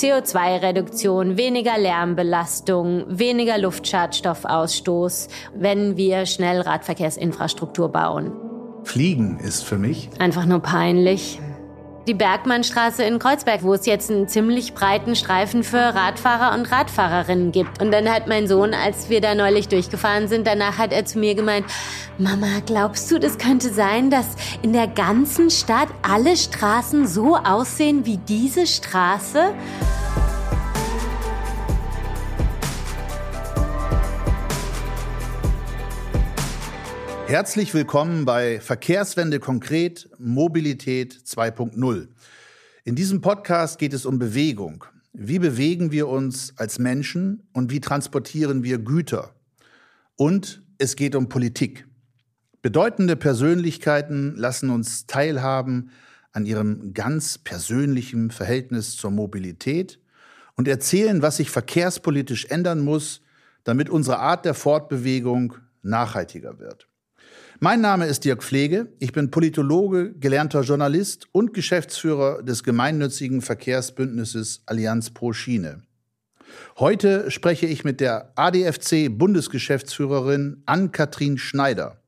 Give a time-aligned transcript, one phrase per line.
[0.00, 8.32] CO2-Reduktion, weniger Lärmbelastung, weniger Luftschadstoffausstoß, wenn wir schnell Radverkehrsinfrastruktur bauen.
[8.84, 11.38] Fliegen ist für mich einfach nur peinlich
[12.10, 17.52] die Bergmannstraße in Kreuzberg, wo es jetzt einen ziemlich breiten Streifen für Radfahrer und Radfahrerinnen
[17.52, 17.80] gibt.
[17.80, 21.20] Und dann hat mein Sohn, als wir da neulich durchgefahren sind, danach hat er zu
[21.20, 21.66] mir gemeint,
[22.18, 24.26] Mama, glaubst du, das könnte sein, dass
[24.60, 29.54] in der ganzen Stadt alle Straßen so aussehen wie diese Straße?
[37.30, 42.08] Herzlich willkommen bei Verkehrswende konkret Mobilität 2.0.
[42.82, 44.84] In diesem Podcast geht es um Bewegung.
[45.12, 49.32] Wie bewegen wir uns als Menschen und wie transportieren wir Güter?
[50.16, 51.86] Und es geht um Politik.
[52.62, 55.92] Bedeutende Persönlichkeiten lassen uns teilhaben
[56.32, 60.00] an ihrem ganz persönlichen Verhältnis zur Mobilität
[60.56, 63.20] und erzählen, was sich verkehrspolitisch ändern muss,
[63.62, 66.89] damit unsere Art der Fortbewegung nachhaltiger wird.
[67.62, 68.88] Mein Name ist Dirk Pflege.
[69.00, 75.82] Ich bin Politologe, gelernter Journalist und Geschäftsführer des gemeinnützigen Verkehrsbündnisses Allianz pro Schiene.
[76.78, 82.00] Heute spreche ich mit der ADFC-Bundesgeschäftsführerin Ann-Kathrin Schneider.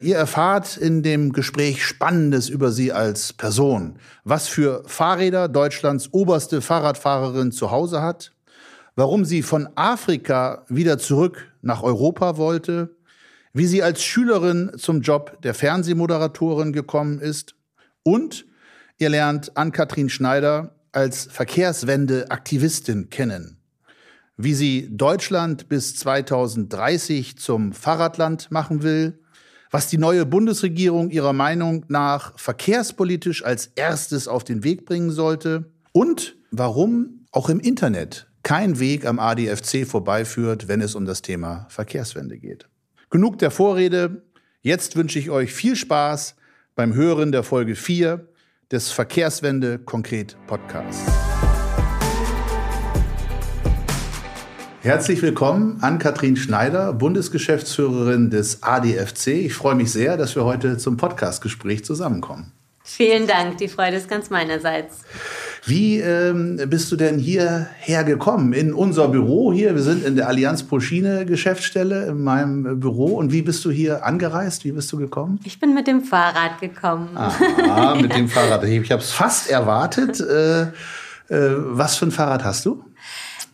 [0.00, 6.62] Ihr erfahrt in dem Gespräch Spannendes über sie als Person, was für Fahrräder Deutschlands oberste
[6.62, 8.32] Fahrradfahrerin zu Hause hat,
[8.96, 12.96] warum sie von Afrika wieder zurück nach Europa wollte,
[13.58, 17.56] wie sie als Schülerin zum Job der Fernsehmoderatorin gekommen ist
[18.04, 18.46] und
[18.98, 23.58] ihr lernt Ann-Kathrin Schneider als Verkehrswende-Aktivistin kennen.
[24.36, 29.18] Wie sie Deutschland bis 2030 zum Fahrradland machen will,
[29.72, 35.72] was die neue Bundesregierung ihrer Meinung nach verkehrspolitisch als erstes auf den Weg bringen sollte
[35.90, 41.66] und warum auch im Internet kein Weg am ADFC vorbeiführt, wenn es um das Thema
[41.70, 42.68] Verkehrswende geht.
[43.10, 44.20] Genug der Vorrede.
[44.60, 46.36] Jetzt wünsche ich euch viel Spaß
[46.74, 48.28] beim Hören der Folge 4
[48.70, 51.10] des Verkehrswende konkret Podcasts.
[54.82, 59.28] Herzlich willkommen an Kathrin Schneider, Bundesgeschäftsführerin des ADFC.
[59.28, 62.52] Ich freue mich sehr, dass wir heute zum Podcastgespräch zusammenkommen.
[62.84, 65.04] Vielen Dank, die Freude ist ganz meinerseits.
[65.64, 68.52] Wie ähm, bist du denn hierher gekommen?
[68.52, 69.74] In unser Büro hier.
[69.74, 73.16] Wir sind in der Allianz Pro Schiene Geschäftsstelle in meinem Büro.
[73.16, 74.64] Und wie bist du hier angereist?
[74.64, 75.40] Wie bist du gekommen?
[75.44, 77.10] Ich bin mit dem Fahrrad gekommen.
[77.16, 78.64] Ah, mit dem Fahrrad.
[78.64, 80.20] Ich habe es fast erwartet.
[80.20, 82.84] Äh, äh, was für ein Fahrrad hast du?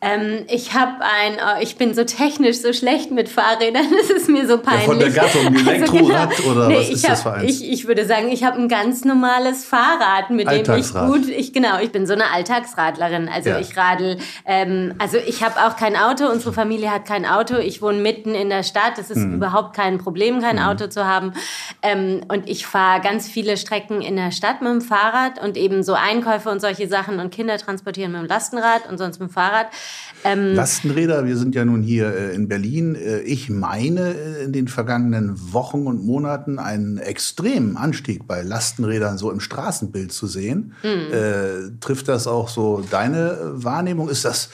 [0.05, 4.29] Ähm, ich habe ein, oh, ich bin so technisch so schlecht mit Fahrrädern, das ist
[4.29, 4.83] mir so peinlich.
[4.83, 7.61] Ja, von der Gattung, Elektrorad also genau, oder nee, was ist hab, das für eins?
[7.61, 11.53] Ich, ich würde sagen, ich habe ein ganz normales Fahrrad, mit dem ich gut, ich
[11.55, 13.29] genau, ich bin so eine Alltagsradlerin.
[13.29, 13.59] Also ja.
[13.59, 17.81] ich radel, ähm, also ich habe auch kein Auto, unsere Familie hat kein Auto, ich
[17.81, 19.35] wohne mitten in der Stadt, es ist mhm.
[19.35, 20.63] überhaupt kein Problem, kein mhm.
[20.63, 21.33] Auto zu haben.
[21.81, 25.83] Ähm, und ich fahre ganz viele Strecken in der Stadt mit dem Fahrrad und eben
[25.83, 29.33] so Einkäufe und solche Sachen und Kinder transportieren mit dem Lastenrad und sonst mit dem
[29.33, 29.69] Fahrrad.
[30.25, 32.95] Ähm, Lastenräder, wir sind ja nun hier äh, in Berlin.
[32.95, 39.19] Äh, ich meine äh, in den vergangenen Wochen und Monaten einen extremen Anstieg bei Lastenrädern
[39.19, 40.73] so im Straßenbild zu sehen.
[40.83, 41.13] Mhm.
[41.13, 44.09] Äh, trifft das auch so deine Wahrnehmung?
[44.09, 44.49] Ist das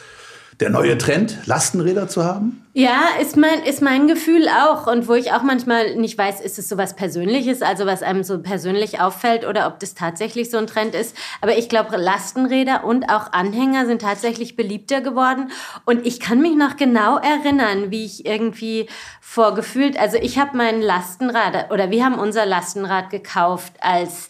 [0.61, 2.65] der neue Trend, Lastenräder zu haben?
[2.73, 4.87] Ja, ist mein, ist mein Gefühl auch.
[4.87, 8.23] Und wo ich auch manchmal nicht weiß, ist es so was Persönliches, also was einem
[8.23, 11.17] so persönlich auffällt oder ob das tatsächlich so ein Trend ist.
[11.41, 15.51] Aber ich glaube, Lastenräder und auch Anhänger sind tatsächlich beliebter geworden.
[15.85, 18.87] Und ich kann mich noch genau erinnern, wie ich irgendwie
[19.21, 24.29] vorgefühlt, also ich habe mein Lastenrad oder wir haben unser Lastenrad gekauft als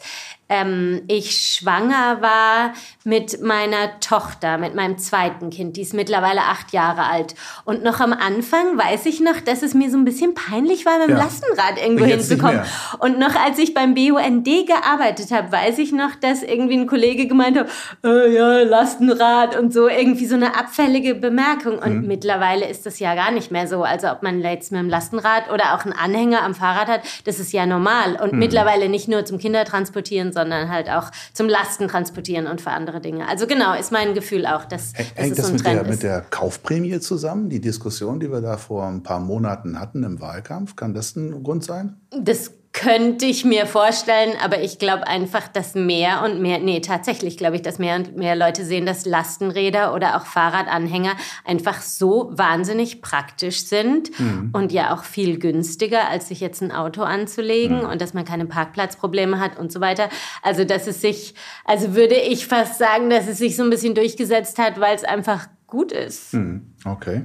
[0.50, 2.74] ähm, ich schwanger war
[3.04, 5.76] mit meiner Tochter, mit meinem zweiten Kind.
[5.76, 7.36] Die ist mittlerweile acht Jahre alt.
[7.64, 10.98] Und noch am Anfang weiß ich noch, dass es mir so ein bisschen peinlich war,
[10.98, 11.22] mit dem ja.
[11.22, 12.60] Lastenrad irgendwo hinzukommen.
[12.98, 17.28] Und noch als ich beim BUND gearbeitet habe, weiß ich noch, dass irgendwie ein Kollege
[17.28, 17.68] gemeint hat,
[18.04, 21.78] äh, ja, Lastenrad und so, irgendwie so eine abfällige Bemerkung.
[21.78, 22.08] Und mhm.
[22.08, 23.84] mittlerweile ist das ja gar nicht mehr so.
[23.84, 27.38] Also ob man jetzt mit dem Lastenrad oder auch einen Anhänger am Fahrrad hat, das
[27.38, 28.18] ist ja normal.
[28.20, 28.40] Und mhm.
[28.40, 33.28] mittlerweile nicht nur zum Kindertransportieren, sondern halt auch zum Lasten transportieren und für andere Dinge.
[33.28, 35.76] Also genau, ist mein Gefühl auch, dass, dass Hängt es so ein das mit Trend
[35.76, 35.90] der, ist.
[35.90, 37.48] mit der Kaufprämie zusammen?
[37.48, 41.42] Die Diskussion, die wir da vor ein paar Monaten hatten im Wahlkampf, kann das ein
[41.42, 42.00] Grund sein?
[42.10, 47.36] Das könnte ich mir vorstellen, aber ich glaube einfach, dass mehr und mehr, nee, tatsächlich
[47.36, 52.30] glaube ich, dass mehr und mehr Leute sehen, dass Lastenräder oder auch Fahrradanhänger einfach so
[52.32, 54.50] wahnsinnig praktisch sind mhm.
[54.52, 57.86] und ja auch viel günstiger, als sich jetzt ein Auto anzulegen mhm.
[57.86, 60.08] und dass man keine Parkplatzprobleme hat und so weiter.
[60.42, 61.34] Also, dass es sich,
[61.64, 65.02] also würde ich fast sagen, dass es sich so ein bisschen durchgesetzt hat, weil es
[65.02, 66.34] einfach gut ist.
[66.34, 66.72] Mhm.
[66.84, 67.22] Okay.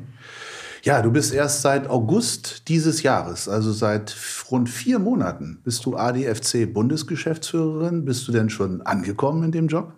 [0.85, 4.15] Ja, du bist erst seit August dieses Jahres, also seit
[4.51, 8.05] rund vier Monaten, bist du ADFC-Bundesgeschäftsführerin.
[8.05, 9.93] Bist du denn schon angekommen in dem Job?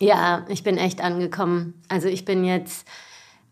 [0.00, 1.80] Ja, ich bin echt angekommen.
[1.88, 2.84] Also ich bin jetzt,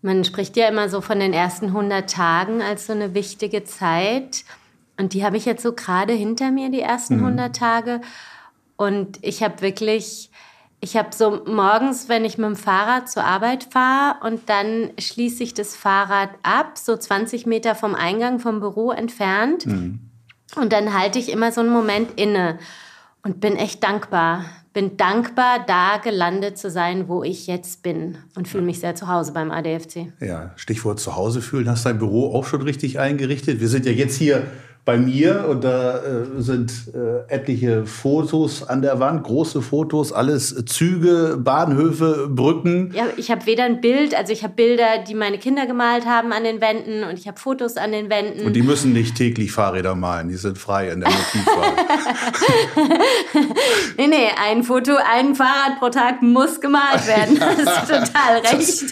[0.02, 4.42] man spricht ja immer so von den ersten 100 Tagen als so eine wichtige Zeit.
[4.98, 7.26] Und die habe ich jetzt so gerade hinter mir, die ersten mhm.
[7.26, 8.00] 100 Tage.
[8.76, 10.31] Und ich habe wirklich
[10.84, 15.44] ich habe so morgens, wenn ich mit dem Fahrrad zur Arbeit fahre und dann schließe
[15.44, 19.64] ich das Fahrrad ab, so 20 Meter vom Eingang vom Büro entfernt.
[19.64, 20.00] Mhm.
[20.56, 22.58] Und dann halte ich immer so einen Moment inne
[23.22, 24.44] und bin echt dankbar.
[24.72, 29.06] Bin dankbar, da gelandet zu sein, wo ich jetzt bin und fühle mich sehr zu
[29.06, 30.12] Hause beim ADFC.
[30.18, 31.70] Ja, Stichwort zu Hause fühlen.
[31.70, 33.60] Hast dein Büro auch schon richtig eingerichtet?
[33.60, 34.48] Wir sind ja jetzt hier
[34.84, 36.00] bei mir und da äh,
[36.38, 42.90] sind äh, etliche Fotos an der Wand, große Fotos, alles Züge, Bahnhöfe, Brücken.
[42.92, 46.32] Ja, ich habe weder ein Bild, also ich habe Bilder, die meine Kinder gemalt haben
[46.32, 48.44] an den Wänden und ich habe Fotos an den Wänden.
[48.44, 51.72] Und die müssen nicht täglich Fahrräder malen, die sind frei in der Motivwahl.
[53.98, 57.38] nee, nee, ein Foto, ein Fahrrad pro Tag muss gemalt werden.
[57.52, 58.84] Das ist total recht.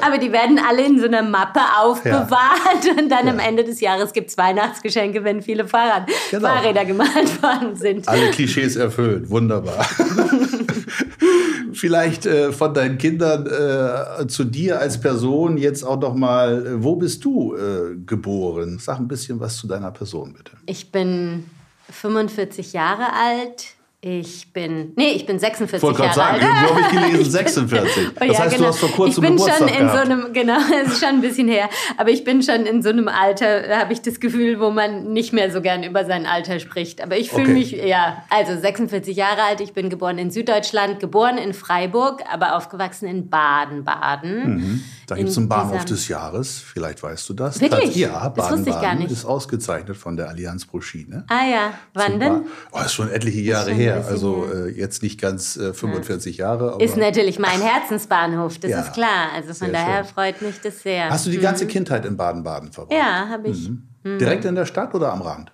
[0.00, 2.92] Aber die werden alle in so einer Mappe aufbewahrt ja.
[2.92, 3.32] und dann ja.
[3.32, 6.48] am Ende des Jahres gibt es Weihnachtsgeschenke, wenn wenn viele Fahrrad, genau.
[6.48, 8.08] Fahrräder gemalt worden sind.
[8.08, 9.84] Alle Klischees erfüllt, wunderbar.
[11.72, 16.82] Vielleicht äh, von deinen Kindern äh, zu dir als Person jetzt auch noch mal, äh,
[16.82, 18.78] wo bist du äh, geboren?
[18.78, 20.52] Sag ein bisschen was zu deiner Person bitte.
[20.66, 21.44] Ich bin
[21.90, 23.73] 45 Jahre alt
[24.06, 26.68] ich bin, nee, ich bin 46 Wollte Jahre sagen, alt.
[26.68, 27.30] Wo habe ich gelesen?
[27.30, 28.10] 46.
[28.20, 28.62] Oh, das heißt, genau.
[28.62, 30.06] du hast vor kurzem ich bin Geburtstag schon in gehabt.
[30.06, 32.90] so einem, genau, es ist schon ein bisschen her, aber ich bin schon in so
[32.90, 36.60] einem Alter, habe ich das Gefühl, wo man nicht mehr so gern über sein Alter
[36.60, 37.02] spricht.
[37.02, 37.52] Aber ich fühle okay.
[37.52, 42.56] mich, ja, also 46 Jahre alt, ich bin geboren in Süddeutschland, geboren in Freiburg, aber
[42.56, 44.56] aufgewachsen in Baden-Baden.
[44.56, 44.84] Mhm.
[45.06, 47.60] Da gibt es einen Bahnhof des Jahres, vielleicht weißt du das.
[47.60, 47.96] Wirklich?
[47.96, 51.24] Ja, Baden-Baden ist ausgezeichnet von der Allianz pro Ne?
[51.28, 52.32] Ah ja, wann denn?
[52.70, 56.46] Oh, das ist schon etliche Jahre her, also äh, jetzt nicht ganz äh, 45 ja.
[56.46, 56.82] Jahre.
[56.82, 59.32] ist natürlich mein Herzensbahnhof, das ja, ist klar.
[59.34, 60.14] Also von daher schön.
[60.14, 61.10] freut mich das sehr.
[61.10, 61.68] Hast du die ganze mhm.
[61.68, 62.98] Kindheit in Baden-Baden verbracht?
[62.98, 63.68] Ja, habe ich.
[63.68, 63.88] Mhm.
[64.04, 64.18] Mhm.
[64.18, 65.50] Direkt in der Stadt oder am Rand?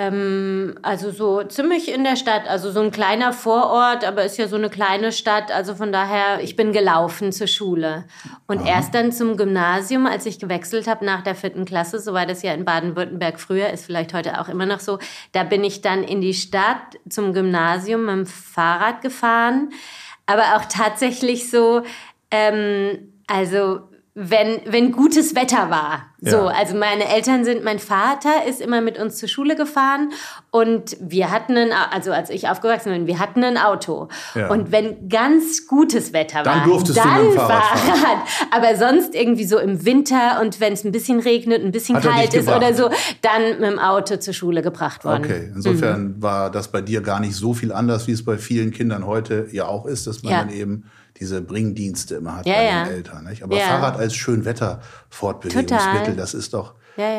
[0.00, 4.46] Ähm, also so ziemlich in der Stadt, also so ein kleiner Vorort, aber ist ja
[4.46, 5.50] so eine kleine Stadt.
[5.50, 8.04] Also von daher, ich bin gelaufen zur Schule.
[8.46, 8.68] Und Aha.
[8.68, 12.42] erst dann zum Gymnasium, als ich gewechselt habe nach der vierten Klasse, so war das
[12.44, 15.00] ja in Baden-Württemberg früher, ist vielleicht heute auch immer noch so,
[15.32, 19.70] da bin ich dann in die Stadt zum Gymnasium mit dem Fahrrad gefahren.
[20.26, 21.82] Aber auch tatsächlich so,
[22.30, 23.87] ähm, also
[24.20, 26.06] wenn, wenn gutes Wetter war.
[26.20, 26.46] So, ja.
[26.46, 30.10] also meine Eltern sind, mein Vater ist immer mit uns zur Schule gefahren
[30.50, 34.08] und wir hatten ein, also als ich aufgewachsen bin, wir hatten ein Auto.
[34.34, 34.50] Ja.
[34.50, 38.18] Und wenn ganz gutes Wetter dann war, durftest dann du mit dem Fahrrad, Fahrrad.
[38.50, 42.02] Aber sonst irgendwie so im Winter und wenn es ein bisschen regnet, ein bisschen Hat
[42.02, 42.90] kalt ist oder so,
[43.22, 45.24] dann mit dem Auto zur Schule gebracht worden.
[45.24, 46.22] Okay, insofern mhm.
[46.22, 49.46] war das bei dir gar nicht so viel anders, wie es bei vielen Kindern heute
[49.52, 50.40] ja auch ist, dass man ja.
[50.40, 52.84] dann eben diese Bringdienste immer hat ja, bei ja.
[52.84, 53.24] den Eltern.
[53.24, 53.42] Nicht?
[53.42, 53.64] Aber ja.
[53.64, 56.74] Fahrrad als Schönwetter-Fortbewegungsmittel, das ist doch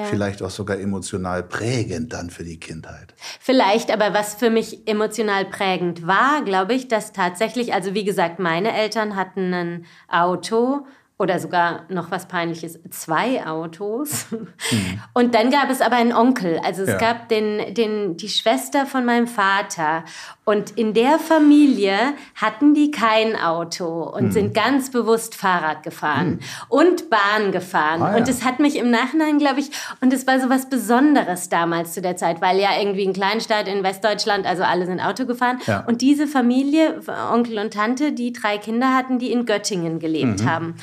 [0.10, 3.14] vielleicht auch sogar emotional prägend dann für die Kindheit.
[3.40, 8.40] Vielleicht, aber was für mich emotional prägend war, glaube ich, dass tatsächlich, also wie gesagt,
[8.40, 10.86] meine Eltern hatten ein Auto
[11.18, 14.28] oder sogar noch was peinliches, zwei Autos.
[14.32, 15.02] Mhm.
[15.14, 16.62] Und dann gab es aber einen Onkel.
[16.64, 16.98] Also es ja.
[16.98, 20.06] gab den, den, die Schwester von meinem Vater.
[20.50, 21.96] Und in der Familie
[22.34, 24.32] hatten die kein Auto und mhm.
[24.32, 26.40] sind ganz bewusst Fahrrad gefahren mhm.
[26.70, 28.02] und Bahn gefahren.
[28.02, 28.18] Ah, ja.
[28.18, 29.70] Und es hat mich im Nachhinein, glaube ich,
[30.02, 33.68] und es war so was Besonderes damals zu der Zeit, weil ja irgendwie ein Kleinstadt
[33.68, 35.60] in Westdeutschland, also alle sind Auto gefahren.
[35.68, 35.84] Ja.
[35.86, 37.00] Und diese Familie,
[37.32, 40.50] Onkel und Tante, die drei Kinder hatten, die in Göttingen gelebt mhm.
[40.50, 40.76] haben.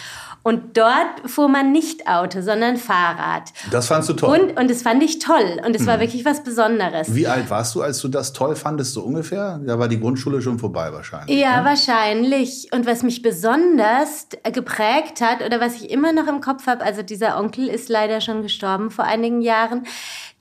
[0.46, 3.52] Und dort fuhr man nicht Auto, sondern Fahrrad.
[3.72, 4.38] Das fandst du toll?
[4.38, 5.60] Und, und das fand ich toll.
[5.66, 5.86] Und es mhm.
[5.86, 7.12] war wirklich was Besonderes.
[7.12, 9.55] Wie alt warst du, als du das toll fandest, so ungefähr?
[9.56, 9.66] Oder?
[9.66, 11.38] Da war die Grundschule schon vorbei wahrscheinlich.
[11.38, 11.64] Ja, ne?
[11.68, 12.68] wahrscheinlich.
[12.72, 17.02] Und was mich besonders geprägt hat oder was ich immer noch im Kopf habe, also
[17.02, 19.86] dieser Onkel ist leider schon gestorben vor einigen Jahren.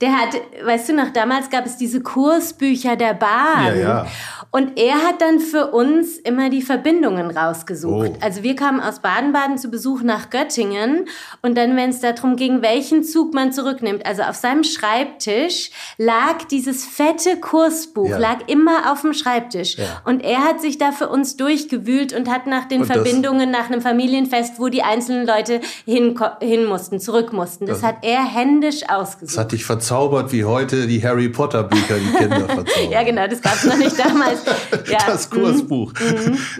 [0.02, 0.28] Der hat,
[0.62, 3.64] weißt du noch, damals gab es diese Kursbücher der Bahn.
[3.66, 4.06] Ja, ja.
[4.50, 8.10] Und er hat dann für uns immer die Verbindungen rausgesucht.
[8.14, 8.18] Oh.
[8.20, 11.06] Also wir kamen aus Baden-Baden zu Besuch nach Göttingen
[11.40, 16.44] und dann, wenn es darum ging, welchen Zug man zurücknimmt, also auf seinem Schreibtisch lag
[16.50, 18.18] dieses fette Kursbuch, Ja.
[18.18, 19.76] lag immer auf dem Schreibtisch.
[20.04, 23.66] Und er hat sich da für uns durchgewühlt und hat nach den Und Verbindungen, nach
[23.70, 27.66] einem Familienfest, wo die einzelnen Leute hin, hin mussten, zurück mussten.
[27.66, 29.38] Das, Das- hat er händisch Das ausgesucht.
[29.38, 32.90] hat dich verzaubert, wie heute die Harry Potter Bücher die Kinder verzaubern.
[32.90, 34.40] Ja, genau, das gab es noch nicht damals.
[34.86, 34.98] Ja.
[35.06, 35.92] Das Kursbuch.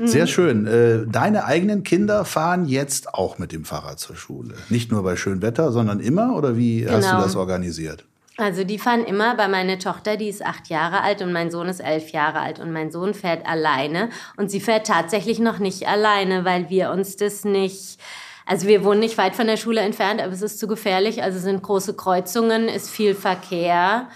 [0.05, 0.67] Sehr schön.
[0.67, 4.55] Äh, Deine eigenen Kinder fahren jetzt auch mit dem Fahrrad zur Schule.
[4.69, 6.35] Nicht nur bei schönem Wetter, sondern immer?
[6.37, 7.23] Oder wie hast du Genau.
[7.23, 8.05] das organisiert?
[8.37, 11.69] Also die fahren immer, bei meine Tochter, die ist acht Jahre alt und mein Sohn
[11.69, 15.89] ist elf Jahre alt und mein Sohn fährt alleine und sie fährt tatsächlich noch nicht
[15.89, 17.99] alleine, weil wir uns das nicht,
[18.47, 21.37] also wir wohnen nicht weit von der Schule entfernt, aber es ist zu gefährlich, also
[21.39, 24.09] es sind große Kreuzungen, ist viel Verkehr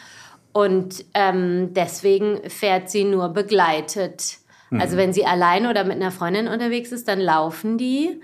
[0.52, 4.38] und ähm, deswegen fährt sie nur begleitet.
[4.78, 8.20] Also wenn sie allein oder mit einer Freundin unterwegs ist, dann laufen die.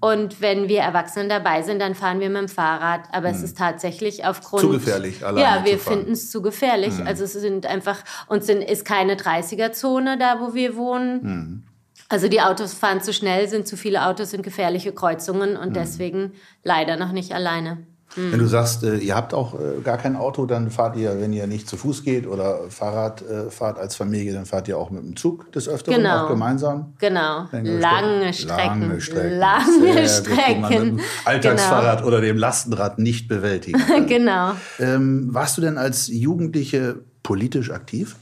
[0.00, 3.00] Und wenn wir Erwachsenen dabei sind, dann fahren wir mit dem Fahrrad.
[3.12, 4.60] Aber es ist tatsächlich aufgrund...
[4.60, 6.92] Zu gefährlich, alleine Ja, wir finden es zu gefährlich.
[7.06, 7.96] Also es sind einfach...
[8.26, 11.66] Und sind, ist keine 30er-Zone da, wo wir wohnen.
[12.08, 16.32] Also die Autos fahren zu schnell, sind zu viele Autos, sind gefährliche Kreuzungen und deswegen
[16.62, 17.78] leider noch nicht alleine.
[18.14, 21.32] Wenn du sagst, äh, ihr habt auch äh, gar kein Auto, dann fahrt ihr, wenn
[21.32, 24.90] ihr nicht zu Fuß geht oder Fahrrad äh, fahrt als Familie, dann fahrt ihr auch
[24.90, 26.24] mit dem Zug des Öfteren, Genau.
[26.24, 26.94] auch gemeinsam.
[27.00, 27.46] Genau.
[27.50, 29.00] Lange Strecken.
[29.00, 29.38] Strecken.
[29.38, 29.38] Lange Strecken.
[29.38, 30.96] Lange Sehr gut, mit Strecken.
[30.96, 33.82] dem Alltagsfahrrad oder dem Lastenrad nicht bewältigen.
[34.06, 34.52] Genau.
[34.78, 38.14] ähm, warst du denn als Jugendliche politisch aktiv?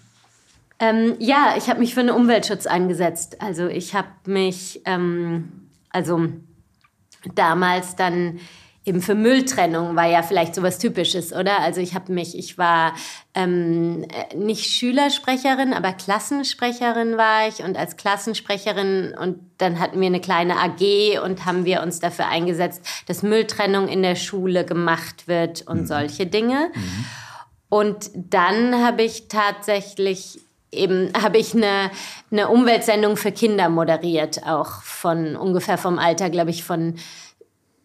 [0.80, 3.40] Ähm, ja, ich habe mich für den Umweltschutz eingesetzt.
[3.40, 6.26] Also ich habe mich, ähm, also
[7.34, 8.40] damals dann
[8.86, 11.60] eben für Mülltrennung war ja vielleicht sowas Typisches, oder?
[11.60, 12.94] Also ich habe mich, ich war
[13.34, 20.06] ähm, äh, nicht Schülersprecherin, aber Klassensprecherin war ich und als Klassensprecherin und dann hatten wir
[20.06, 25.28] eine kleine AG und haben wir uns dafür eingesetzt, dass Mülltrennung in der Schule gemacht
[25.28, 26.70] wird und solche Dinge.
[27.70, 30.38] Und dann habe ich tatsächlich
[30.76, 31.90] eben habe ich eine,
[32.30, 36.94] eine Umweltsendung für Kinder moderiert, auch von ungefähr vom Alter, glaube ich, von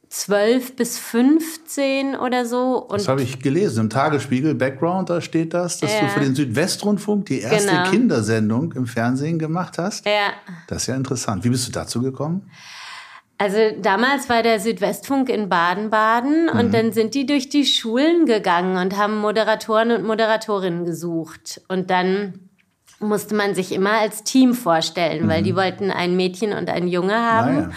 [0.09, 2.77] 12 bis 15 oder so.
[2.83, 6.09] Und Das habe ich gelesen im Tagesspiegel, Background, da steht das, dass du Ja.
[6.09, 7.89] für den Südwestrundfunk die erste Genau.
[7.91, 10.05] Kindersendung im Fernsehen gemacht hast.
[10.07, 10.31] ja,
[10.67, 11.43] Das ist ja interessant.
[11.43, 12.49] Wie bist du dazu gekommen?
[13.37, 18.75] Also damals war der Südwestfunk in Baden-Baden und dann sind die durch die Schulen gegangen
[18.77, 21.61] und haben Moderatoren und Moderatorinnen gesucht.
[21.69, 22.48] Und dann
[22.99, 27.15] musste man sich immer als Team vorstellen, weil die wollten ein Mädchen und ein Junge
[27.15, 27.55] haben.
[27.55, 27.69] Naja.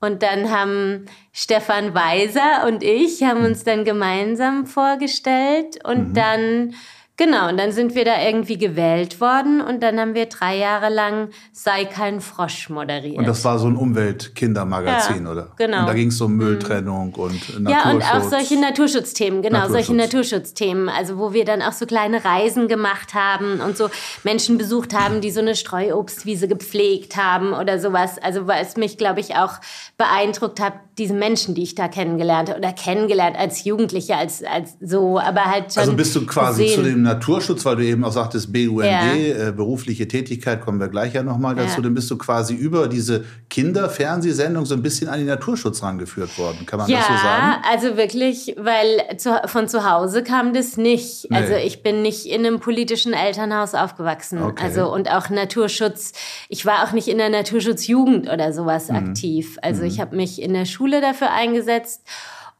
[0.00, 6.74] Und dann haben Stefan Weiser und ich haben uns dann gemeinsam vorgestellt und dann
[7.18, 10.90] Genau, und dann sind wir da irgendwie gewählt worden und dann haben wir drei Jahre
[10.92, 13.16] lang Sei kein Frosch moderiert.
[13.16, 15.48] Und das war so ein Umweltkindermagazin, Ja, oder?
[15.56, 15.80] genau.
[15.80, 17.84] Und da ging es um Mülltrennung und Naturschutz.
[17.84, 19.86] Ja, und auch solche Naturschutzthemen, genau, Naturschutz.
[19.86, 20.88] solche Naturschutzthemen.
[20.88, 23.88] Also wo wir dann auch so kleine Reisen gemacht haben und so
[24.24, 28.18] Menschen besucht haben, die so eine Streuobstwiese gepflegt haben oder sowas.
[28.18, 29.54] Also was mich, glaube ich, auch
[29.96, 34.76] beeindruckt hat, diese Menschen, die ich da kennengelernt habe oder kennengelernt als Jugendliche, als, als
[34.80, 36.76] so, aber halt schon Also bist du quasi gesehen.
[36.84, 39.14] zu dem Naturschutz, weil du eben auch sagtest, BUND, Ja.
[39.14, 41.82] äh, berufliche Tätigkeit, kommen wir gleich ja nochmal dazu, Ja.
[41.82, 46.66] dann bist du quasi über diese Kinderfernsehsendung so ein bisschen an den Naturschutz rangeführt worden.
[46.66, 47.62] Kann man ja, das so sagen?
[47.70, 51.26] also wirklich, weil zu, von zu Hause kam das nicht.
[51.30, 51.36] Nee.
[51.36, 54.42] Also ich bin nicht in einem politischen Elternhaus aufgewachsen.
[54.42, 54.64] Okay.
[54.64, 56.12] Also und auch Naturschutz.
[56.48, 58.96] Ich war auch nicht in der Naturschutzjugend oder sowas Mhm.
[58.96, 59.58] aktiv.
[59.62, 62.02] Also ich habe mich in der Schule dafür eingesetzt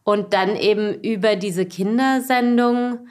[0.04, 3.08] und dann eben über diese Kindersendung.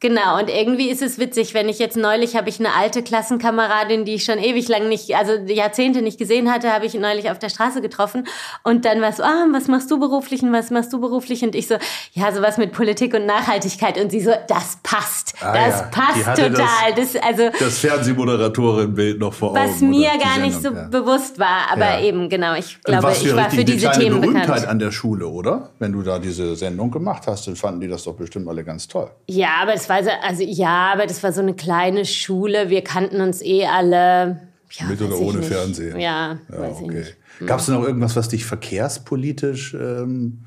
[0.00, 4.04] Genau, und irgendwie ist es witzig, wenn ich jetzt neulich habe ich eine alte Klassenkameradin,
[4.04, 7.38] die ich schon ewig lang nicht, also Jahrzehnte nicht gesehen hatte, habe ich neulich auf
[7.38, 8.26] der Straße getroffen
[8.62, 11.42] und dann war es so, ah, was machst du beruflich und was machst du beruflich?
[11.44, 11.76] Und ich so,
[12.12, 15.86] ja, sowas mit Politik und Nachhaltigkeit und sie so, das passt, Ah, das ja.
[15.90, 16.94] Passt hatte das- total.
[16.94, 19.60] Das, also, Das Fernsehmoderatorenbild noch vor Augen.
[19.60, 20.88] was mir gar nicht so Sendung, ja.
[20.88, 22.00] bewusst war, aber Ja.
[22.02, 24.66] eben, genau, ich glaube, ich war für die diese kleine Themen Berühmtheit bekannt.
[24.68, 25.70] an der Schule, oder?
[25.78, 28.86] Wenn du da diese Sendung gemacht hast, dann fanden die das doch bestimmt alle ganz
[28.88, 29.10] toll.
[29.26, 32.68] Ja, aber das war so, also ja, aber das war so eine kleine Schule.
[32.70, 34.40] Wir kannten uns eh alle.
[34.72, 35.48] Ja, Mit oder ich ohne nicht.
[35.48, 35.98] Fernsehen?
[36.00, 36.98] Ja, Ja, weiß ich okay.
[36.98, 37.16] nicht.
[37.46, 40.40] Gab es noch irgendwas, was dich verkehrspolitisch ähm,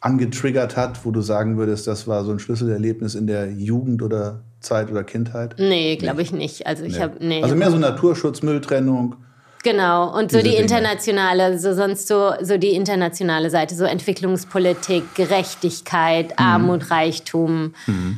[0.00, 4.42] angetriggert hat, wo du sagen würdest, das war so ein Schlüsselerlebnis in der Jugend oder
[4.60, 5.56] Zeit oder Kindheit?
[5.58, 6.66] Nee, glaube ich nicht.
[6.66, 7.00] Also ich Nee.
[7.00, 7.42] habe nee.
[7.42, 9.16] Also mehr so Naturschutz, Mülltrennung.
[9.70, 10.56] Genau, und so die Dinge.
[10.62, 16.34] internationale, so sonst so, so die internationale Seite, so Entwicklungspolitik, Gerechtigkeit, Mhm.
[16.38, 17.74] Armut, Reichtum,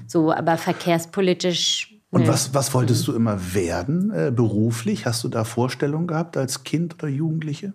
[0.07, 1.95] so, aber verkehrspolitisch.
[2.11, 2.29] Und nö.
[2.29, 5.07] was, was wolltest du immer werden äh, beruflich?
[5.07, 7.73] Hast du da Vorstellungen gehabt als Kind oder Jugendliche?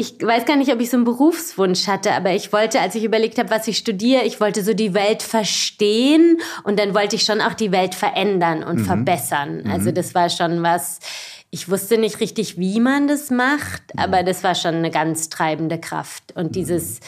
[0.00, 3.02] Ich weiß gar nicht, ob ich so einen Berufswunsch hatte, aber ich wollte, als ich
[3.02, 7.24] überlegt habe, was ich studiere, ich wollte so die Welt verstehen und dann wollte ich
[7.24, 9.64] schon auch die Welt verändern und verbessern.
[9.68, 11.00] Also das war schon was,
[11.50, 15.78] ich wusste nicht richtig, wie man das macht, aber das war schon eine ganz treibende
[15.78, 16.34] Kraft.
[16.34, 17.00] Und dieses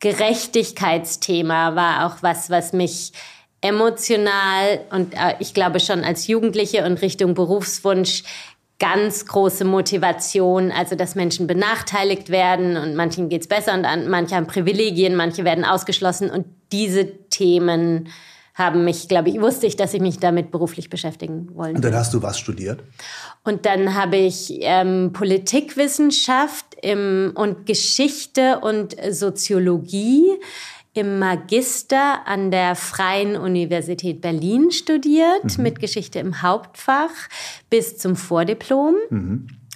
[0.00, 3.12] Gerechtigkeitsthema war auch was, was mich
[3.60, 8.24] emotional und äh, ich glaube schon als Jugendliche und Richtung Berufswunsch
[8.82, 14.34] ganz große Motivation, also dass Menschen benachteiligt werden und manchen geht's besser und an, manche
[14.34, 16.28] haben Privilegien, manche werden ausgeschlossen.
[16.28, 18.08] Und diese Themen
[18.54, 21.94] haben mich, glaube ich, wusste ich, dass ich mich damit beruflich beschäftigen wollen Und dann
[21.94, 22.82] hast du was studiert?
[23.44, 30.26] und dann habe ich ähm, Politikwissenschaft im, und Geschichte und Soziologie
[30.94, 37.10] im Magister an der Freien Universität Berlin studiert, mit Geschichte im Hauptfach
[37.70, 38.94] bis zum Vordiplom.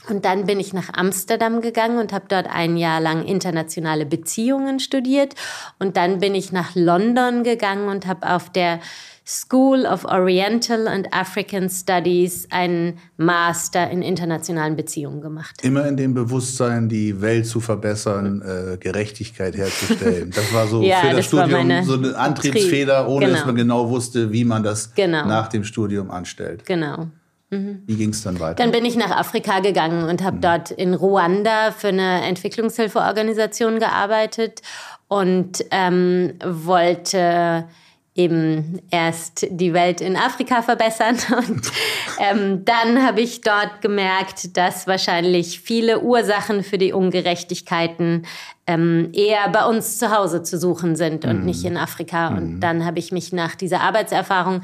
[0.08, 4.78] Und dann bin ich nach Amsterdam gegangen und habe dort ein Jahr lang internationale Beziehungen
[4.80, 5.34] studiert.
[5.78, 8.80] Und dann bin ich nach London gegangen und habe auf der
[9.28, 15.64] School of Oriental and African Studies einen Master in internationalen Beziehungen gemacht.
[15.64, 20.30] Immer in dem Bewusstsein, die Welt zu verbessern, äh, Gerechtigkeit herzustellen.
[20.30, 23.36] Das war so Ja, für das, das Studium so eine Antriebsfeder, ohne Genau.
[23.36, 25.26] dass man genau wusste, wie man das Genau.
[25.26, 26.64] nach dem Studium anstellt.
[26.64, 27.08] Genau.
[27.50, 28.54] Wie ging es dann weiter?
[28.54, 34.62] Dann bin ich nach Afrika gegangen und habe dort in Ruanda für eine Entwicklungshilfeorganisation gearbeitet
[35.08, 37.66] und ähm, wollte
[38.16, 41.16] eben erst die Welt in Afrika verbessern.
[41.36, 41.70] Und
[42.18, 48.26] ähm, dann habe ich dort gemerkt, dass wahrscheinlich viele Ursachen für die Ungerechtigkeiten
[48.66, 52.28] ähm, eher bei uns zu Hause zu suchen sind und nicht in Afrika.
[52.28, 54.62] Und dann habe ich mich nach dieser Arbeitserfahrung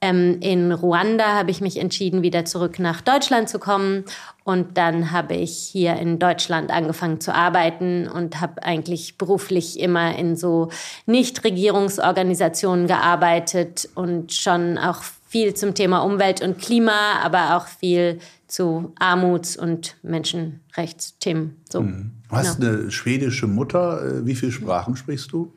[0.00, 4.04] ähm, in Ruanda habe ich mich entschieden, wieder zurück nach Deutschland zu kommen.
[4.44, 10.16] Und dann habe ich hier in Deutschland angefangen zu arbeiten und habe eigentlich beruflich immer
[10.16, 10.70] in so
[11.06, 18.94] Nichtregierungsorganisationen gearbeitet und schon auch viel zum Thema Umwelt und Klima, aber auch viel zu
[18.98, 21.56] Armuts- und Menschenrechtsthemen.
[21.70, 21.82] So.
[21.82, 24.20] Du hast eine schwedische Mutter.
[24.20, 25.52] Äh, Wie viele Sprachen sprichst du?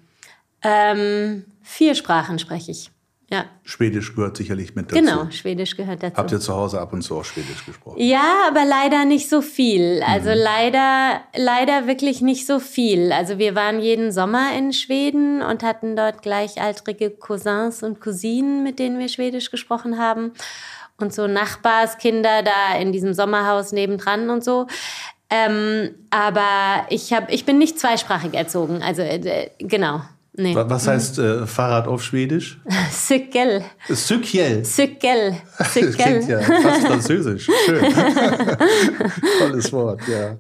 [0.62, 2.92] Ähm, vier Sprachen spreche ich.
[3.32, 5.02] Ja, Schwedisch gehört sicherlich mit dazu.
[5.02, 5.32] genau.
[5.32, 6.18] Schwedisch gehört dazu.
[6.18, 7.96] Habt ihr zu Hause ab und zu auch Schwedisch gesprochen?
[7.98, 10.04] Ja, aber leider nicht so viel.
[10.06, 13.14] Also leider, leider wirklich nicht so viel.
[13.14, 18.80] Also wir waren jeden Sommer in Schweden und hatten dort gleichaltrige Cousins und Cousinen, mit
[18.80, 20.34] denen wir Schwedisch gesprochen haben.
[21.00, 24.68] Und so Nachbarskinder da in diesem Sommerhaus nebendran und so.
[25.30, 28.84] Ähm, aber ich, hab, ich bin nicht zweisprachig erzogen.
[28.84, 30.02] Also äh, genau.
[30.34, 30.56] Nee.
[30.56, 32.60] Wa- Was heißt äh, Fahrrad auf Schwedisch?
[32.92, 33.64] Cykel.
[33.94, 34.64] Cykel.
[34.64, 35.36] Cykel.
[35.58, 36.30] Das klingt Cykel.
[36.30, 37.50] ja fast französisch.
[37.66, 37.84] Schön.
[39.40, 40.38] Tolles Wort, ja.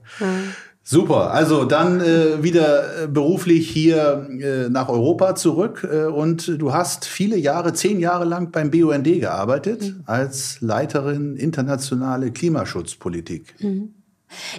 [0.84, 6.74] Super, also dann äh, wieder äh, beruflich hier äh, nach Europa zurück äh, und du
[6.74, 13.54] hast viele Jahre, zehn Jahre lang beim BUND gearbeitet als Leiterin internationale Klimaschutzpolitik.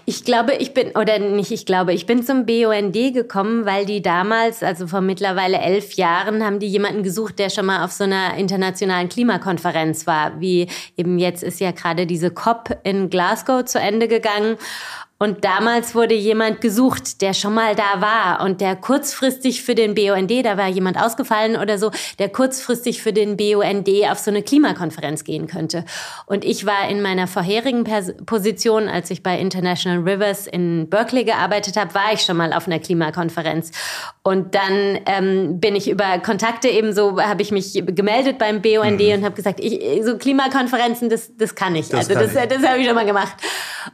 [0.04, 4.02] Ich glaube, ich bin, oder nicht, ich glaube, ich bin zum BUND gekommen, weil die
[4.02, 8.04] damals, also vor mittlerweile elf Jahren, haben die jemanden gesucht, der schon mal auf so
[8.04, 10.40] einer internationalen Klimakonferenz war.
[10.40, 14.56] Wie eben jetzt ist ja gerade diese COP in Glasgow zu Ende gegangen.
[15.22, 19.94] Und damals wurde jemand gesucht, der schon mal da war und der kurzfristig für den
[19.94, 24.42] BUND, da war jemand ausgefallen oder so, der kurzfristig für den BUND auf so eine
[24.42, 25.84] Klimakonferenz gehen könnte.
[26.26, 31.22] Und ich war in meiner vorherigen Pers Position, als ich bei International Rivers in Berkeley
[31.22, 33.70] gearbeitet habe, war ich schon mal auf einer Klimakonferenz.
[34.24, 39.00] Und dann ähm, bin ich über Kontakte eben so, habe ich mich gemeldet beim BUND
[39.00, 41.90] und habe gesagt, ich, so Klimakonferenzen, das, das kann ich.
[41.90, 42.48] Das also kann das, ich.
[42.48, 43.36] das habe ich schon mal gemacht.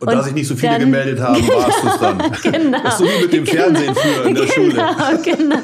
[0.00, 2.18] Und, da sich nicht so viele dann- gemeldet haben, warst du es dann.
[2.42, 2.78] Genau.
[2.82, 4.70] Das ist so wie mit dem Fernsehen früher in der Schule.
[4.72, 5.56] Genau, genau.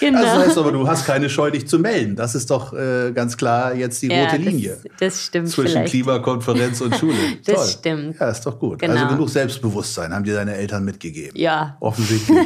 [0.00, 0.18] genau.
[0.18, 2.16] Also das heißt aber, du hast keine Scheu, dich zu melden.
[2.16, 4.78] Das ist doch äh, ganz klar jetzt die Ja, rote das- Linie.
[5.00, 5.90] Das, stimmt zwischen vielleicht.
[5.92, 7.14] Klimakonferenz und Schule.
[7.44, 7.66] Das Toll.
[7.66, 8.16] stimmt.
[8.20, 8.78] Ja, ist doch gut.
[8.80, 8.94] Genau.
[8.94, 11.32] Also genug Selbstbewusstsein haben dir deine Eltern mitgegeben.
[11.38, 11.76] Ja.
[11.80, 12.36] Offensichtlich.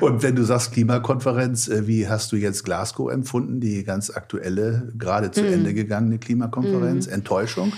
[0.00, 4.92] und wenn du sagst Klimakonferenz, äh, wie hast du jetzt Glasgow empfunden, die ganz aktuelle,
[4.98, 7.06] gerade zu Ende gegangene Klimakonferenz?
[7.06, 7.72] Enttäuschung?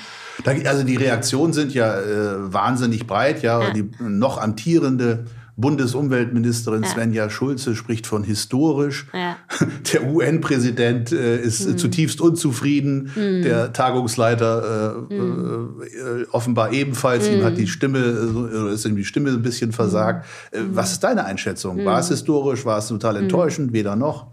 [0.45, 3.43] Da, also die Reaktionen sind ja äh, wahnsinnig breit.
[3.43, 3.71] Ja, Ja.
[3.73, 5.27] die noch amtierende
[5.59, 6.89] Bundesumweltministerin Ja.
[6.89, 9.07] Svenja Schulze spricht von historisch.
[9.13, 9.37] Ja.
[9.93, 11.79] der UN-Präsident äh, ist mhm.
[11.79, 13.43] zutiefst unzufrieden, mhm.
[13.43, 15.83] der Tagungsleiter äh, mhm.
[15.83, 20.27] äh, offenbar ebenfalls, ihm hat die Stimme, äh, ist ihm die Stimme ein bisschen versagt.
[20.51, 21.85] Äh, was ist deine Einschätzung?
[21.85, 24.27] War es historisch, war es total enttäuschend, weder noch?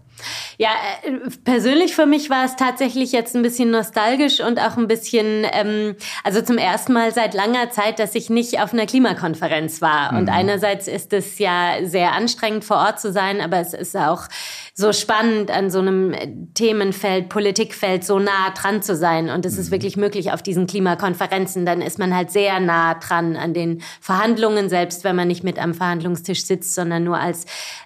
[0.58, 0.70] Ja,
[1.04, 5.46] äh, persönlich für mich war es tatsächlich jetzt ein bisschen nostalgisch und auch ein bisschen,
[5.52, 10.12] ähm, also zum ersten Mal seit langer Zeit, dass ich nicht auf einer Klimakonferenz war.
[10.12, 10.18] Mhm.
[10.20, 14.28] Und einerseits ist es ja sehr anstrengend vor Ort zu sein, aber es ist auch
[14.76, 19.30] so spannend, an so einem Themenfeld, Politikfeld so nah dran zu sein.
[19.30, 19.74] Und es ist mhm.
[19.74, 21.66] wirklich möglich auf diesen Klimakonferenzen.
[21.66, 25.60] Dann ist man halt sehr nah dran an den Verhandlungen, selbst wenn man nicht mit
[25.60, 27.46] am Verhandlungstisch sitzt, sondern nur als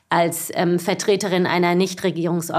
[0.10, 2.57] als ähm, Vertreterin einer Nichtregierungsorganisation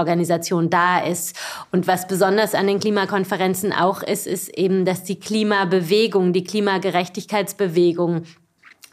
[0.69, 1.35] da ist.
[1.71, 8.23] Und was besonders an den Klimakonferenzen auch ist, ist eben, dass die Klimabewegung, die Klimagerechtigkeitsbewegung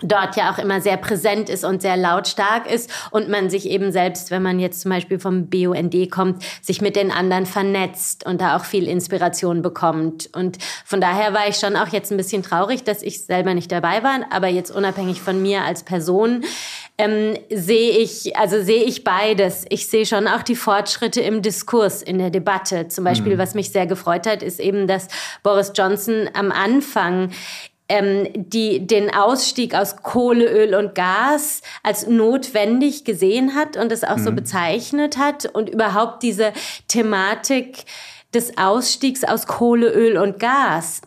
[0.02, 3.92] dort ja auch immer sehr präsent ist und sehr lautstark ist und man sich eben
[3.92, 8.40] selbst, wenn man jetzt zum Beispiel vom BUND kommt, sich mit den anderen vernetzt und
[8.40, 10.28] da auch viel Inspiration bekommt.
[10.34, 13.72] Und von daher war ich schon auch jetzt ein bisschen traurig, dass ich selber nicht
[13.72, 16.44] dabei war, aber jetzt unabhängig von mir als Person
[16.98, 19.66] ähm, sehe ich, also sehe ich beides.
[19.68, 22.88] Ich sehe schon auch die Fortschritte im Diskurs, in der Debatte.
[22.88, 23.38] Zum Beispiel, mhm.
[23.38, 25.08] was mich sehr gefreut hat, ist eben, dass
[25.42, 27.30] Boris Johnson am Anfang
[27.88, 34.02] ähm, die den Ausstieg aus Kohle, Öl und Gas als notwendig gesehen hat und es
[34.02, 34.24] auch mhm.
[34.24, 36.52] so bezeichnet hat und überhaupt diese
[36.88, 37.84] Thematik
[38.34, 41.02] des Ausstiegs aus Kohle, Öl und Gas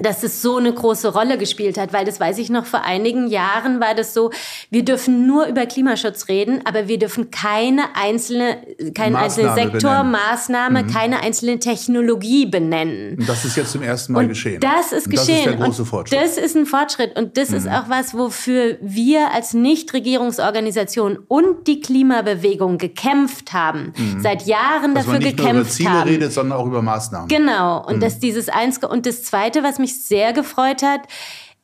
[0.00, 3.28] dass es so eine große Rolle gespielt hat, weil das weiß ich noch, vor einigen
[3.28, 4.32] Jahren war das so,
[4.68, 8.58] wir dürfen nur über Klimaschutz reden, aber wir dürfen keine einzelne,
[8.92, 10.10] keinen einzelnen Sektor, benennen.
[10.10, 10.86] Maßnahme, mhm.
[10.88, 13.18] keine einzelne Technologie benennen.
[13.20, 14.58] Und das ist jetzt zum ersten Mal und geschehen.
[14.60, 15.44] Das ist geschehen.
[15.44, 16.18] Das ist der große Fortschritt.
[16.18, 17.56] Und das ist ein Fortschritt und das mhm.
[17.58, 24.20] ist auch was, wofür wir als Nichtregierungsorganisation und die Klimabewegung gekämpft haben, mhm.
[24.20, 26.08] seit Jahren dass dafür gekämpft man nicht nur über Ziele haben.
[26.08, 27.28] redet, sondern auch über Maßnahmen.
[27.28, 27.86] Genau.
[27.86, 28.00] Und mhm.
[28.00, 31.02] dass dieses eins und das zweite, was mich sehr gefreut hat,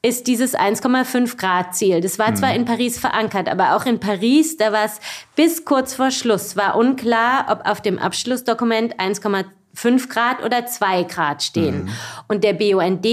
[0.03, 2.01] ist dieses 1,5 Grad Ziel.
[2.01, 2.57] Das war zwar mhm.
[2.57, 4.99] in Paris verankert, aber auch in Paris, da war es
[5.37, 11.05] bis kurz vor Schluss, war unklar, ob auf dem Abschlussdokument 1,2 5 Grad oder 2
[11.05, 11.85] Grad stehen.
[11.85, 11.89] Mhm.
[12.29, 13.07] Und der BUND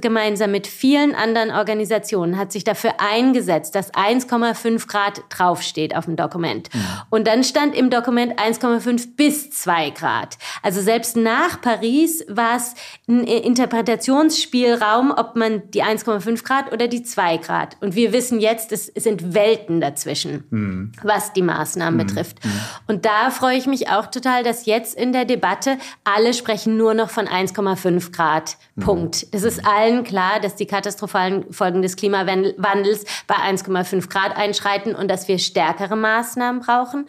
[0.00, 6.16] gemeinsam mit vielen anderen Organisationen hat sich dafür eingesetzt, dass 1,5 Grad draufsteht auf dem
[6.16, 6.68] Dokument.
[6.72, 6.80] Mhm.
[7.10, 10.36] Und dann stand im Dokument 1,5 bis 2 Grad.
[10.62, 12.74] Also selbst nach Paris war es
[13.08, 17.76] ein Interpretationsspielraum, ob man die 1,5 Grad oder die 2 Grad.
[17.80, 20.92] Und wir wissen jetzt, es sind Welten dazwischen, mhm.
[21.02, 22.06] was die Maßnahmen mhm.
[22.06, 22.44] betrifft.
[22.44, 22.60] Mhm.
[22.86, 26.94] Und da freue ich mich auch total, dass jetzt in der Debatte alle sprechen nur
[26.94, 28.56] noch von 1,5 Grad.
[28.80, 29.26] Punkt.
[29.32, 35.08] Es ist allen klar, dass die katastrophalen Folgen des Klimawandels bei 1,5 Grad einschreiten und
[35.08, 37.06] dass wir stärkere Maßnahmen brauchen.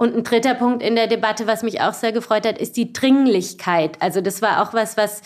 [0.00, 2.90] Und ein dritter Punkt in der Debatte, was mich auch sehr gefreut hat, ist die
[2.90, 4.00] Dringlichkeit.
[4.00, 5.20] Also das war auch was, was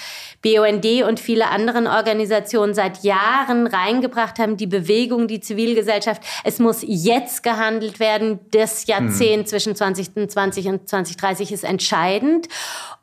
[0.45, 4.59] BUND und viele anderen Organisationen seit Jahren reingebracht haben.
[4.59, 6.23] Die Bewegung, die Zivilgesellschaft.
[6.45, 8.41] Es muss jetzt gehandelt werden.
[8.51, 9.47] Das Jahrzehnt hm.
[9.47, 12.49] zwischen 2020 und 2030 ist entscheidend.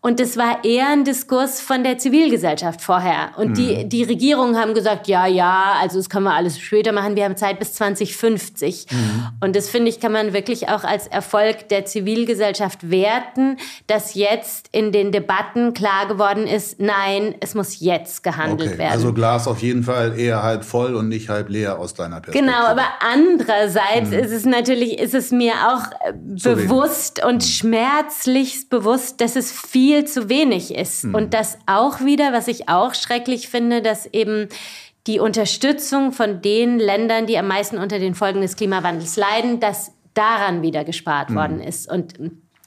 [0.03, 3.33] Und es war eher ein Diskurs von der Zivilgesellschaft vorher.
[3.37, 3.53] Und mhm.
[3.53, 7.15] die, die Regierungen haben gesagt, ja, ja, also das können wir alles später machen.
[7.15, 8.87] Wir haben Zeit bis 2050.
[8.89, 9.27] Mhm.
[9.41, 14.69] Und das finde ich, kann man wirklich auch als Erfolg der Zivilgesellschaft werten, dass jetzt
[14.71, 18.79] in den Debatten klar geworden ist, nein, es muss jetzt gehandelt okay.
[18.79, 18.91] werden.
[18.91, 22.45] Also Glas auf jeden Fall eher halb voll und nicht halb leer aus deiner Perspektive.
[22.45, 24.19] Genau, aber andererseits mhm.
[24.19, 27.41] ist es natürlich, ist es mir auch äh, bewusst und mhm.
[27.41, 31.05] schmerzlichst bewusst, dass es viel zu wenig ist.
[31.05, 31.15] Mhm.
[31.15, 34.49] Und das auch wieder, was ich auch schrecklich finde, dass eben
[35.07, 39.91] die Unterstützung von den Ländern, die am meisten unter den Folgen des Klimawandels leiden, dass
[40.13, 41.35] daran wieder gespart mhm.
[41.35, 41.89] worden ist.
[41.89, 42.13] Und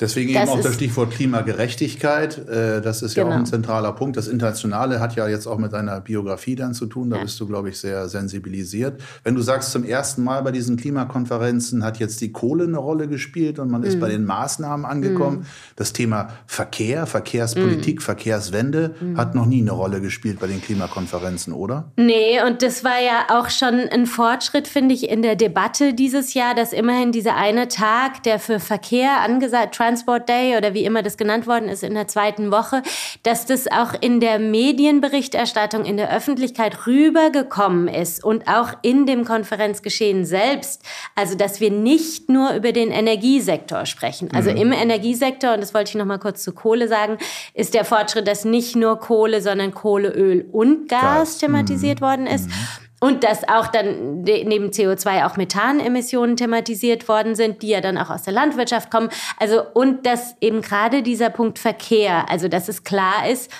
[0.05, 2.47] Deswegen das eben auch das Stichwort Klimagerechtigkeit.
[2.47, 3.29] Äh, das ist genau.
[3.29, 3.51] ja auch ein genau.
[3.51, 4.17] zentraler Punkt.
[4.17, 7.09] Das Internationale hat ja jetzt auch mit deiner Biografie dann zu tun.
[7.09, 7.23] Da ja.
[7.23, 9.01] bist du, glaube ich, sehr sensibilisiert.
[9.23, 13.09] Wenn du sagst, zum ersten Mal bei diesen Klimakonferenzen hat jetzt die Kohle eine Rolle
[13.09, 13.87] gespielt und man mhm.
[13.87, 15.39] ist bei den Maßnahmen angekommen.
[15.39, 15.47] Mhm.
[15.77, 18.03] Das Thema Verkehr, Verkehrspolitik, mhm.
[18.03, 19.17] Verkehrswende mhm.
[19.17, 21.93] hat noch nie eine Rolle gespielt bei den Klimakonferenzen, oder?
[21.97, 26.35] Nee, und das war ja auch schon ein Fortschritt, finde ich, in der Debatte dieses
[26.35, 31.03] Jahr, dass immerhin dieser eine Tag, der für Verkehr angesagt, Transport Day oder wie immer
[31.03, 32.83] das genannt worden ist in der zweiten Woche,
[33.23, 39.25] dass das auch in der Medienberichterstattung in der Öffentlichkeit rübergekommen ist und auch in dem
[39.25, 40.83] Konferenzgeschehen selbst.
[41.15, 44.31] Also, dass wir nicht nur über den Energiesektor sprechen.
[44.33, 44.57] Also mhm.
[44.57, 47.19] im Energiesektor, und das wollte ich noch mal kurz zu Kohle sagen,
[47.55, 51.39] ist der Fortschritt, dass nicht nur Kohle, sondern Kohle, Öl und Gas, Gas.
[51.39, 52.05] thematisiert mhm.
[52.05, 52.49] worden ist.
[52.49, 52.84] Mhm.
[53.01, 58.11] Und dass auch dann neben CO2 auch Methanemissionen thematisiert worden sind, die ja dann auch
[58.11, 59.11] aus der Landwirtschaft kommen.
[59.39, 63.51] Also, und dass eben gerade dieser Punkt Verkehr, also dass es klar ist,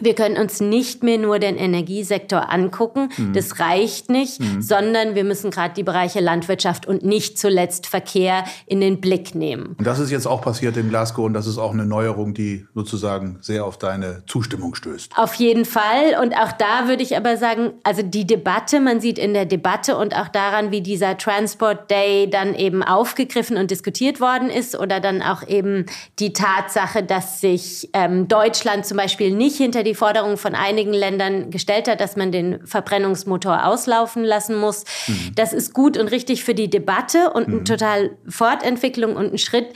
[0.00, 3.32] wir können uns nicht mehr nur den Energiesektor angucken, mhm.
[3.32, 4.60] das reicht nicht, mhm.
[4.60, 9.76] sondern wir müssen gerade die Bereiche Landwirtschaft und nicht zuletzt Verkehr in den Blick nehmen.
[9.78, 12.66] Und das ist jetzt auch passiert in Glasgow und das ist auch eine Neuerung, die
[12.74, 15.12] sozusagen sehr auf deine Zustimmung stößt.
[15.16, 19.18] Auf jeden Fall und auch da würde ich aber sagen, also die Debatte, man sieht
[19.18, 24.20] in der Debatte und auch daran, wie dieser Transport Day dann eben aufgegriffen und diskutiert
[24.20, 25.86] worden ist oder dann auch eben
[26.18, 31.50] die Tatsache, dass sich ähm, Deutschland zum Beispiel nicht hinter die Forderung von einigen Ländern
[31.50, 34.84] gestellt hat, dass man den Verbrennungsmotor auslaufen lassen muss.
[35.06, 35.32] Mhm.
[35.34, 37.54] Das ist gut und richtig für die Debatte und mhm.
[37.54, 39.68] eine total Fortentwicklung und ein Schritt.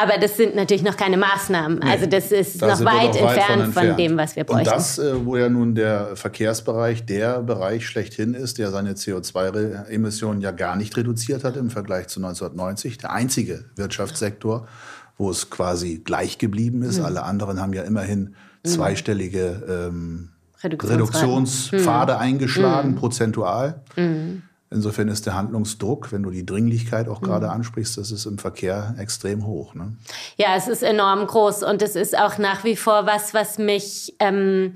[0.00, 1.80] Aber das sind natürlich noch keine Maßnahmen.
[1.80, 4.68] Nee, also das ist noch weit, weit entfernt, von, von, dem, was wir bräuchten.
[4.68, 10.40] Und das, äh, wo ja nun der Verkehrsbereich der Bereich schlechthin ist, der seine CO2-Emissionen
[10.40, 14.68] ja gar nicht reduziert hat im Vergleich zu 1990, der einzige Wirtschaftssektor,
[15.16, 17.00] wo es quasi gleich geblieben ist.
[17.00, 17.04] Mhm.
[17.04, 18.36] Alle anderen haben ja immerhin.
[18.64, 20.30] Zweistellige ähm,
[20.62, 22.18] Reduktionspfade mhm.
[22.18, 22.96] eingeschlagen, mhm.
[22.96, 23.82] prozentual.
[23.96, 24.42] Mhm.
[24.70, 27.52] Insofern ist der Handlungsdruck, wenn du die Dringlichkeit auch gerade mhm.
[27.52, 29.74] ansprichst, das ist im Verkehr extrem hoch.
[29.74, 29.96] Ne?
[30.36, 34.14] Ja, es ist enorm groß und es ist auch nach wie vor was, was mich
[34.18, 34.74] ähm,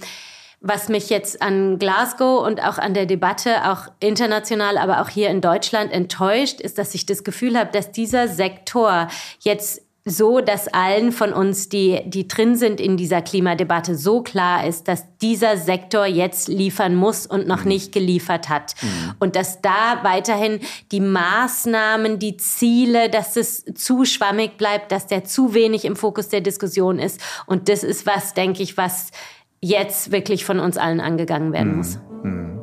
[0.62, 5.28] was mich jetzt an Glasgow und auch an der Debatte, auch international, aber auch hier
[5.28, 9.08] in Deutschland enttäuscht, ist, dass ich das Gefühl habe, dass dieser Sektor
[9.40, 14.66] jetzt so, dass allen von uns, die, die drin sind in dieser Klimadebatte, so klar
[14.66, 17.68] ist, dass dieser Sektor jetzt liefern muss und noch mhm.
[17.68, 18.74] nicht geliefert hat.
[18.82, 19.14] Mhm.
[19.20, 20.58] Und dass da weiterhin
[20.90, 26.28] die Maßnahmen, die Ziele, dass es zu schwammig bleibt, dass der zu wenig im Fokus
[26.28, 27.20] der Diskussion ist.
[27.46, 29.12] Und das ist was, denke ich, was
[29.60, 31.78] jetzt wirklich von uns allen angegangen werden mhm.
[31.78, 31.98] muss.
[32.24, 32.60] Mhm.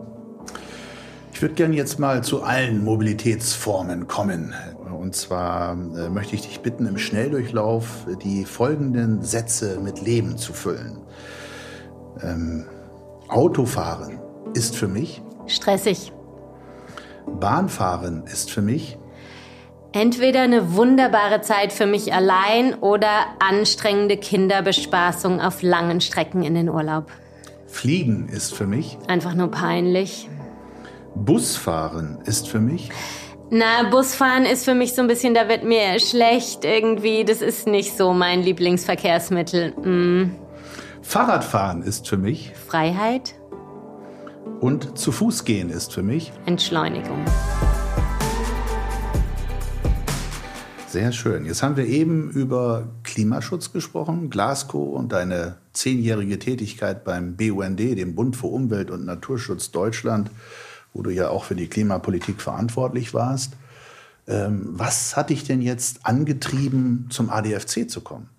[1.32, 4.54] Ich würde gerne jetzt mal zu allen Mobilitätsformen kommen.
[5.00, 10.52] Und zwar äh, möchte ich dich bitten, im Schnelldurchlauf die folgenden Sätze mit Leben zu
[10.52, 10.98] füllen.
[12.22, 12.66] Ähm,
[13.30, 14.20] Autofahren
[14.54, 16.12] ist für mich stressig.
[17.26, 18.98] Bahnfahren ist für mich
[19.94, 23.10] entweder eine wunderbare Zeit für mich allein oder
[23.40, 27.06] anstrengende Kinderbespaßung auf langen Strecken in den Urlaub.
[27.68, 30.28] Fliegen ist für mich einfach nur peinlich.
[31.16, 32.92] Busfahren ist für mich
[33.52, 37.26] na, Busfahren ist für mich so ein bisschen, da wird mir schlecht irgendwie.
[37.26, 39.72] Das ist nicht so mein Lieblingsverkehrsmittel.
[39.72, 40.36] Mm.
[41.02, 43.36] Fahrradfahren ist für mich Freiheit.
[44.60, 47.26] Und zu Fuß gehen ist für mich Entschleunigung.
[50.88, 51.46] Sehr schön.
[51.46, 58.16] Jetzt haben wir eben über Klimaschutz gesprochen, Glasgow und deine zehnjährige Tätigkeit beim BUND, dem
[58.16, 60.32] Bund für Umwelt und Naturschutz Deutschland
[60.94, 63.54] wo du ja auch für die Klimapolitik verantwortlich warst.
[64.28, 68.30] Ähm, was hat dich denn jetzt angetrieben, zum ADFC zu kommen?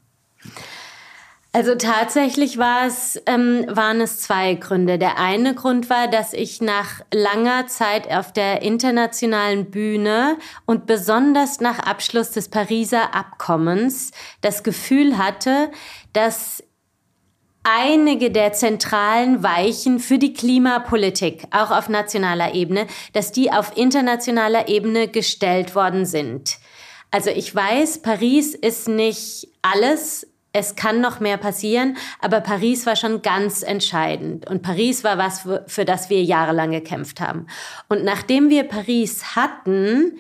[1.53, 4.99] Also tatsächlich war es, ähm, waren es zwei Gründe.
[4.99, 11.59] Der eine Grund war, dass ich nach langer Zeit auf der internationalen Bühne und besonders
[11.59, 15.73] nach Abschluss des Pariser Abkommens das Gefühl hatte,
[16.13, 16.63] dass
[17.63, 24.69] einige der zentralen Weichen für die Klimapolitik, auch auf nationaler Ebene, dass die auf internationaler
[24.69, 26.59] Ebene gestellt worden sind.
[27.11, 30.27] Also ich weiß, Paris ist nicht alles.
[30.53, 34.49] Es kann noch mehr passieren, aber Paris war schon ganz entscheidend.
[34.51, 37.47] Und Paris war was, für das wir jahrelang gekämpft haben.
[37.89, 40.19] Und nachdem wir Paris hatten,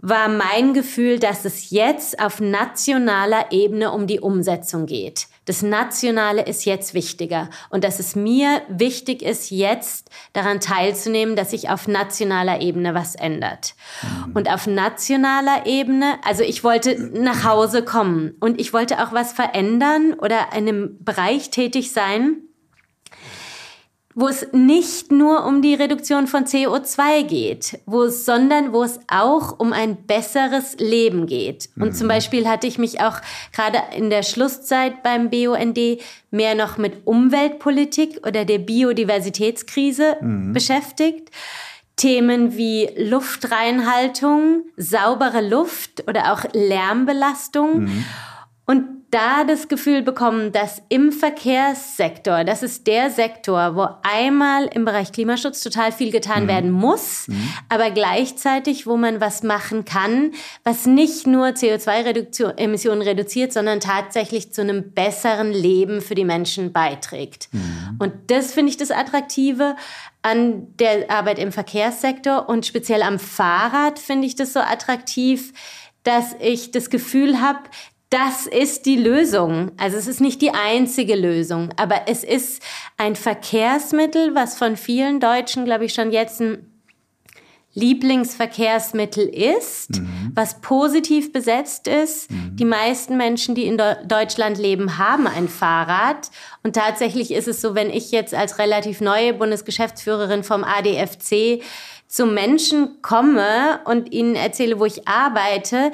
[0.00, 5.26] war mein Gefühl, dass es jetzt auf nationaler Ebene um die Umsetzung geht.
[5.48, 11.52] Das Nationale ist jetzt wichtiger und dass es mir wichtig ist, jetzt daran teilzunehmen, dass
[11.52, 13.74] sich auf nationaler Ebene was ändert.
[14.02, 14.32] Mhm.
[14.34, 19.32] Und auf nationaler Ebene, also ich wollte nach Hause kommen und ich wollte auch was
[19.32, 22.42] verändern oder in einem Bereich tätig sein,
[24.18, 28.98] wo es nicht nur um die Reduktion von CO2 geht, wo es, sondern wo es
[29.06, 31.68] auch um ein besseres Leben geht.
[31.76, 31.92] Und mhm.
[31.92, 33.18] zum Beispiel hatte ich mich auch
[33.52, 35.78] gerade in der Schlusszeit beim BUND
[36.32, 40.52] mehr noch mit Umweltpolitik oder der Biodiversitätskrise mhm.
[40.52, 41.30] beschäftigt.
[41.94, 47.82] Themen wie Luftreinhaltung, saubere Luft oder auch Lärmbelastung.
[47.82, 48.04] Mhm.
[48.66, 54.84] Und da das Gefühl bekommen, dass im Verkehrssektor, das ist der Sektor, wo einmal im
[54.84, 56.48] Bereich Klimaschutz total viel getan mhm.
[56.48, 57.48] werden muss, mhm.
[57.70, 64.60] aber gleichzeitig, wo man was machen kann, was nicht nur CO2-Emissionen reduziert, sondern tatsächlich zu
[64.60, 67.48] einem besseren Leben für die Menschen beiträgt.
[67.52, 67.96] Mhm.
[67.98, 69.74] Und das finde ich das Attraktive
[70.20, 75.54] an der Arbeit im Verkehrssektor und speziell am Fahrrad finde ich das so attraktiv,
[76.02, 77.60] dass ich das Gefühl habe,
[78.10, 79.72] das ist die Lösung.
[79.76, 82.62] Also es ist nicht die einzige Lösung, aber es ist
[82.96, 86.68] ein Verkehrsmittel, was von vielen Deutschen, glaube ich, schon jetzt ein
[87.74, 90.32] Lieblingsverkehrsmittel ist, mhm.
[90.34, 92.30] was positiv besetzt ist.
[92.30, 92.56] Mhm.
[92.56, 96.30] Die meisten Menschen, die in Deutschland leben, haben ein Fahrrad.
[96.64, 101.62] Und tatsächlich ist es so, wenn ich jetzt als relativ neue Bundesgeschäftsführerin vom ADFC
[102.08, 105.92] zu Menschen komme und ihnen erzähle, wo ich arbeite,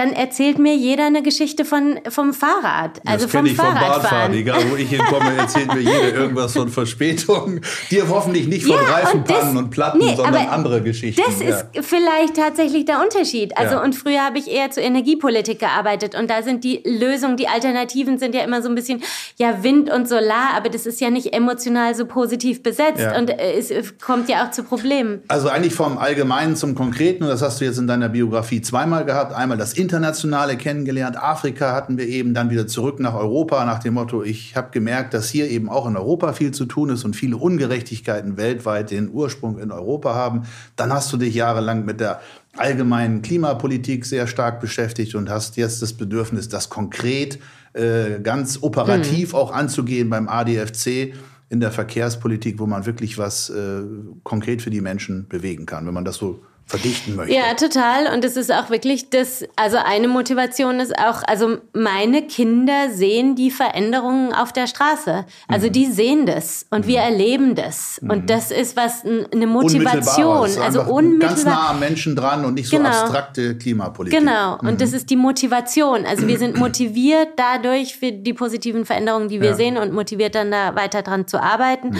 [0.00, 3.02] dann erzählt mir jeder eine Geschichte von, vom Fahrrad.
[3.04, 4.32] Also das vom ich vom Radfahren.
[4.32, 7.60] Egal, wo ich hinkomme, erzählt mir jeder irgendwas von Verspätungen.
[7.90, 11.20] Dir hoffentlich nicht von ja, Reifenpannen und, und, Platten, nee, sondern andere Geschichten.
[11.26, 11.48] Das ja.
[11.48, 13.58] ist vielleicht tatsächlich der Unterschied.
[13.58, 13.84] Also, ja.
[13.84, 18.18] und früher habe ich eher zur Energiepolitik gearbeitet und da sind die Lösungen, die Alternativen
[18.18, 19.02] sind ja immer so ein bisschen,
[19.38, 23.58] ja, Wind und Solar, aber das ist ja nicht emotional so positiv besetzt und äh,
[23.58, 25.20] es kommt ja auch zu Problemen.
[25.28, 29.04] Also eigentlich vom Allgemeinen zum Konkreten, und das hast du jetzt in deiner Biografie zweimal
[29.04, 29.34] gehabt.
[29.34, 31.20] Einmal das Internationale kennengelernt.
[31.20, 35.14] Afrika hatten wir eben dann wieder zurück nach Europa nach dem Motto, ich habe gemerkt,
[35.14, 39.10] dass hier eben auch in Europa viel zu tun ist und viele Ungerechtigkeiten weltweit den
[39.10, 40.42] Ursprung in Europa haben.
[40.76, 42.20] Dann hast du dich jahrelang mit der
[42.56, 47.40] allgemeinen Klimapolitik sehr stark beschäftigt und hast jetzt das Bedürfnis, das konkret,
[47.72, 49.38] äh, ganz operativ mhm.
[49.40, 51.14] auch anzugehen beim ADFC
[51.48, 53.82] in der Verkehrspolitik, wo man wirklich was äh,
[54.22, 57.34] konkret für die Menschen bewegen kann, wenn man das so verdichten möchte.
[57.34, 58.14] Ja, total.
[58.14, 63.34] Und es ist auch wirklich das, also eine Motivation ist auch, also meine Kinder sehen
[63.34, 65.26] die Veränderungen auf der Straße.
[65.48, 65.72] Also mhm.
[65.72, 66.88] die sehen das und mhm.
[66.88, 67.98] wir erleben das.
[68.00, 68.10] Mhm.
[68.10, 70.48] Und das ist was, eine Motivation.
[70.60, 71.28] Also unmittelbar.
[71.28, 72.90] Ganz nah am Menschen dran und nicht so genau.
[72.90, 74.18] abstrakte Klimapolitik.
[74.18, 74.54] Genau.
[74.58, 74.78] Und mhm.
[74.78, 76.06] das ist die Motivation.
[76.06, 79.56] Also wir sind motiviert dadurch für die positiven Veränderungen, die wir ja.
[79.56, 81.96] sehen und motiviert dann da weiter dran zu arbeiten.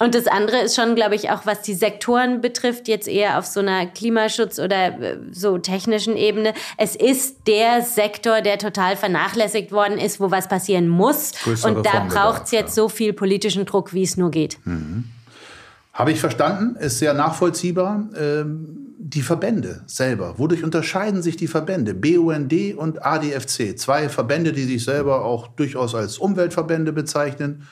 [0.00, 3.44] Und das andere ist schon, glaube ich, auch was die Sektoren betrifft, jetzt eher auf
[3.44, 6.54] so einer Klimaschutz- oder äh, so technischen Ebene.
[6.78, 11.32] Es ist der Sektor, der total vernachlässigt worden ist, wo was passieren muss.
[11.44, 12.82] Größere Und da braucht es jetzt ja.
[12.82, 14.58] so viel politischen Druck, wie es nur geht.
[14.64, 15.04] Mhm.
[15.92, 18.08] Habe ich verstanden, ist sehr nachvollziehbar.
[18.18, 20.34] Ähm die Verbände selber.
[20.38, 21.94] Wodurch unterscheiden sich die Verbände?
[21.94, 23.78] BUND und ADFC.
[23.78, 27.66] Zwei Verbände, die sich selber auch durchaus als Umweltverbände bezeichnen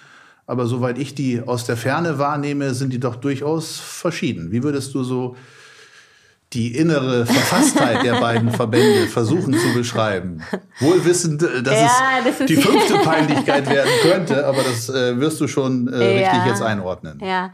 [0.48, 4.50] aber soweit ich die aus der Ferne wahrnehme, sind die doch durchaus verschieden.
[4.50, 5.37] Wie würdest du so
[6.54, 10.42] die innere Verfasstheit der beiden Verbände versuchen zu beschreiben.
[10.80, 15.20] Wohl wissend, äh, dass ja, es das die fünfte Peinlichkeit werden könnte, aber das äh,
[15.20, 16.30] wirst du schon äh, ja.
[16.30, 17.20] richtig jetzt einordnen.
[17.22, 17.52] Ja,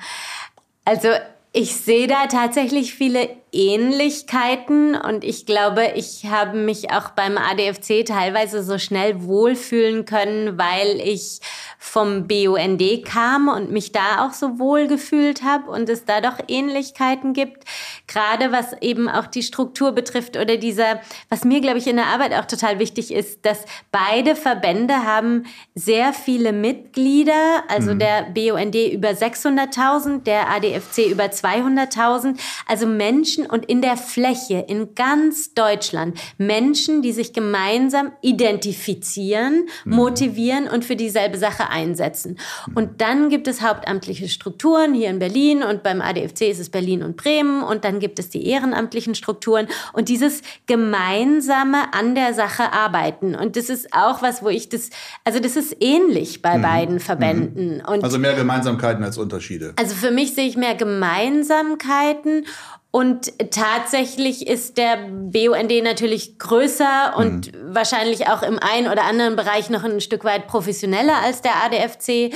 [0.84, 1.08] also
[1.52, 4.96] ich sehe da tatsächlich viele Ähnlichkeiten.
[4.96, 11.00] Und ich glaube, ich habe mich auch beim ADFC teilweise so schnell wohlfühlen können, weil
[11.00, 11.40] ich
[11.78, 16.38] vom BUND kam und mich da auch so wohl gefühlt habe und es da doch
[16.48, 17.64] Ähnlichkeiten gibt,
[18.06, 22.06] gerade was eben auch die Struktur betrifft oder dieser, was mir glaube ich in der
[22.06, 27.98] Arbeit auch total wichtig ist, dass beide Verbände haben sehr viele Mitglieder, also mhm.
[27.98, 34.94] der BUND über 600.000, der ADFC über 200.000, also Menschen und in der Fläche in
[34.94, 39.94] ganz Deutschland Menschen, die sich gemeinsam identifizieren, mhm.
[39.94, 42.38] motivieren und für dieselbe Sache einsetzen.
[42.74, 47.02] Und dann gibt es hauptamtliche Strukturen hier in Berlin und beim ADFC ist es Berlin
[47.02, 52.72] und Bremen und dann gibt es die ehrenamtlichen Strukturen und dieses gemeinsame an der Sache
[52.72, 53.34] arbeiten.
[53.34, 54.90] Und das ist auch was, wo ich das,
[55.24, 56.62] also das ist ähnlich bei mhm.
[56.62, 57.76] beiden Verbänden.
[57.76, 58.02] Mhm.
[58.02, 59.72] also mehr Gemeinsamkeiten als Unterschiede.
[59.76, 62.46] Also für mich sehe ich mehr Gemeinsamkeiten
[62.94, 67.74] und tatsächlich ist der BUND natürlich größer und mhm.
[67.74, 72.32] wahrscheinlich auch im einen oder anderen Bereich noch ein Stück weit professioneller als der ADFC.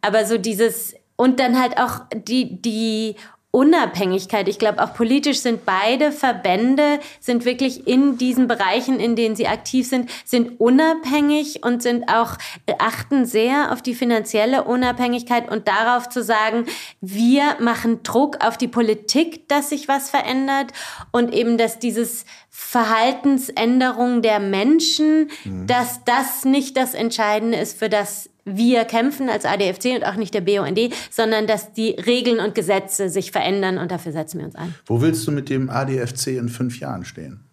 [0.00, 3.16] Aber so dieses, und dann halt auch die, die
[3.52, 4.46] Unabhängigkeit.
[4.48, 9.48] Ich glaube, auch politisch sind beide Verbände, sind wirklich in diesen Bereichen, in denen sie
[9.48, 12.36] aktiv sind, sind unabhängig und sind auch,
[12.78, 16.66] achten sehr auf die finanzielle Unabhängigkeit und darauf zu sagen,
[17.00, 20.72] wir machen Druck auf die Politik, dass sich was verändert
[21.10, 25.66] und eben, dass dieses Verhaltensänderung der Menschen, mhm.
[25.66, 30.34] dass das nicht das Entscheidende ist, für das wir kämpfen als ADFC und auch nicht
[30.34, 30.78] der BUND,
[31.10, 34.74] sondern dass die Regeln und Gesetze sich verändern und dafür setzen wir uns ein.
[34.86, 37.44] Wo willst du mit dem ADFC in fünf Jahren stehen?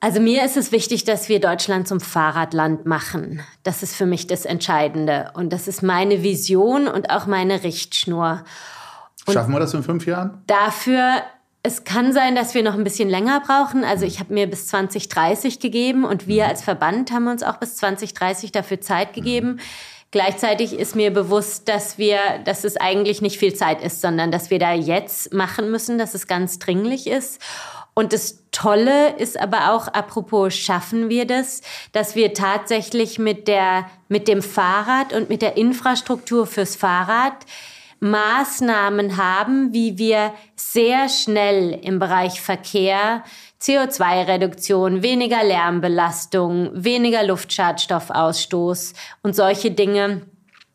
[0.00, 3.40] Also mir ist es wichtig, dass wir Deutschland zum Fahrradland machen.
[3.62, 5.30] Das ist für mich das Entscheidende.
[5.34, 8.42] Und das ist meine Vision und auch meine Richtschnur.
[9.26, 10.42] Und Schaffen wir das in fünf Jahren?
[10.48, 11.22] Dafür,
[11.62, 13.84] es kann sein, dass wir noch ein bisschen länger brauchen.
[13.84, 16.50] Also ich habe mir bis 2030 gegeben und wir mhm.
[16.50, 19.52] als Verband haben uns auch bis 2030 dafür Zeit gegeben.
[19.52, 19.60] Mhm.
[20.10, 24.50] Gleichzeitig ist mir bewusst, dass wir, dass es eigentlich nicht viel Zeit ist, sondern dass
[24.50, 27.40] wir da jetzt machen müssen, dass es ganz dringlich ist.
[27.94, 33.86] Und das Tolle ist aber auch, apropos schaffen wir das, dass wir tatsächlich mit der,
[34.08, 37.34] mit dem Fahrrad und mit der Infrastruktur fürs Fahrrad
[38.02, 43.22] Maßnahmen haben, wie wir sehr schnell im Bereich Verkehr
[43.60, 50.22] CO2-Reduktion, weniger Lärmbelastung, weniger Luftschadstoffausstoß und solche Dinge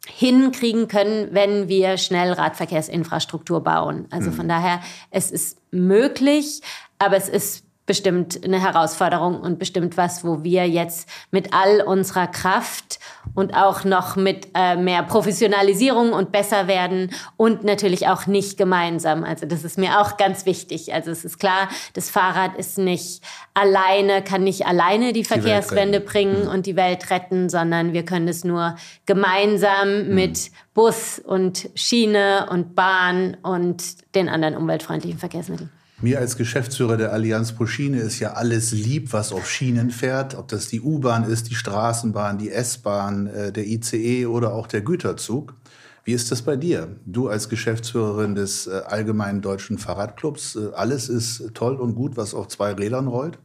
[0.08, 4.08] hinkriegen können, wenn wir schnell Radverkehrsinfrastruktur bauen.
[4.10, 4.50] Also von mhm.
[4.50, 4.80] daher,
[5.12, 6.62] es ist möglich,
[6.98, 12.28] aber es ist bestimmt eine Herausforderung und bestimmt was, wo wir jetzt mit all unserer
[12.28, 13.00] Kraft
[13.38, 19.24] und auch noch mit äh, mehr Professionalisierung und besser werden und natürlich auch nicht gemeinsam.
[19.24, 20.92] Also das ist mir auch ganz wichtig.
[20.92, 23.22] Also es ist klar, das Fahrrad ist nicht
[23.54, 26.50] alleine, kann nicht alleine die, die Verkehrswende bringen mhm.
[26.50, 28.76] und die Welt retten, sondern wir können es nur
[29.06, 30.16] gemeinsam mhm.
[30.16, 35.70] mit Bus und Schiene und Bahn und den anderen umweltfreundlichen Verkehrsmitteln.
[36.00, 40.36] Mir als Geschäftsführer der Allianz pro Schiene ist ja alles lieb, was auf Schienen fährt.
[40.36, 44.82] Ob das die U-Bahn ist, die Straßenbahn, die S-Bahn, äh, der ICE oder auch der
[44.82, 45.56] Güterzug.
[46.04, 46.96] Wie ist das bei dir?
[47.06, 52.36] Du als Geschäftsführerin des äh, Allgemeinen Deutschen Fahrradclubs, äh, alles ist toll und gut, was
[52.36, 53.40] auf zwei Rädern rollt?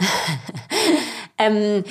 [1.38, 1.84] ähm,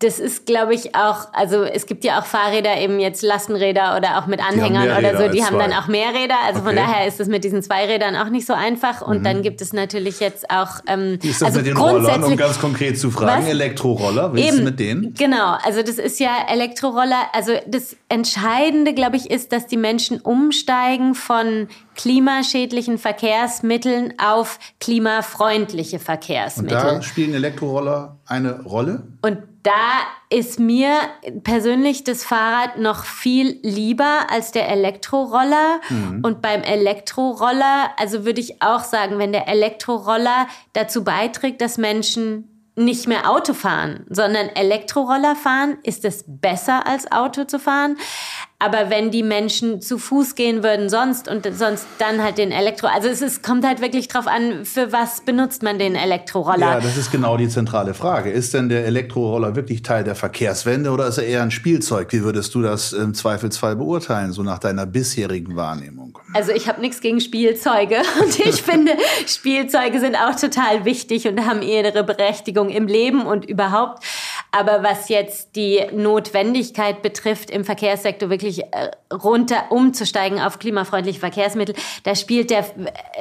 [0.00, 4.18] das ist, glaube ich, auch, also es gibt ja auch Fahrräder, eben jetzt Lastenräder oder
[4.18, 5.68] auch mit Anhängern oder so, die haben zwei.
[5.68, 6.34] dann auch mehr Räder.
[6.44, 6.68] Also okay.
[6.68, 9.02] von daher ist es mit diesen zwei Rädern auch nicht so einfach.
[9.02, 9.24] Und mhm.
[9.24, 10.80] dann gibt es natürlich jetzt auch.
[10.88, 13.44] Ähm, Wie ist das also mit den Rollern, um ganz konkret zu fragen?
[13.44, 13.50] Was?
[13.50, 15.14] Elektroroller, wie ist es mit denen?
[15.14, 17.28] Genau, also das ist ja Elektroroller.
[17.32, 25.98] Also das Entscheidende, glaube ich, ist, dass die Menschen umsteigen von klimaschädlichen Verkehrsmitteln auf klimafreundliche
[25.98, 26.76] Verkehrsmittel.
[26.76, 29.06] Und da spielen Elektroroller eine Rolle?
[29.22, 30.98] Und da ist mir
[31.42, 35.80] persönlich das Fahrrad noch viel lieber als der Elektroroller.
[35.88, 36.20] Mhm.
[36.22, 42.50] Und beim Elektroroller, also würde ich auch sagen, wenn der Elektroroller dazu beiträgt, dass Menschen
[42.76, 47.96] nicht mehr Auto fahren, sondern Elektroroller fahren, ist es besser als Auto zu fahren.
[48.64, 52.86] Aber wenn die Menschen zu Fuß gehen würden sonst und sonst dann halt den Elektro,
[52.86, 56.60] also es ist, kommt halt wirklich drauf an, für was benutzt man den Elektroroller.
[56.60, 58.30] Ja, das ist genau die zentrale Frage.
[58.30, 62.08] Ist denn der Elektroroller wirklich Teil der Verkehrswende oder ist er eher ein Spielzeug?
[62.12, 66.18] Wie würdest du das im Zweifelsfall beurteilen, so nach deiner bisherigen Wahrnehmung?
[66.32, 68.92] Also ich habe nichts gegen Spielzeuge und ich finde,
[69.26, 74.02] Spielzeuge sind auch total wichtig und haben ihre Berechtigung im Leben und überhaupt.
[74.56, 81.74] Aber was jetzt die Notwendigkeit betrifft, im Verkehrssektor wirklich äh, runter umzusteigen auf klimafreundliche Verkehrsmittel,
[82.04, 82.64] da spielt der,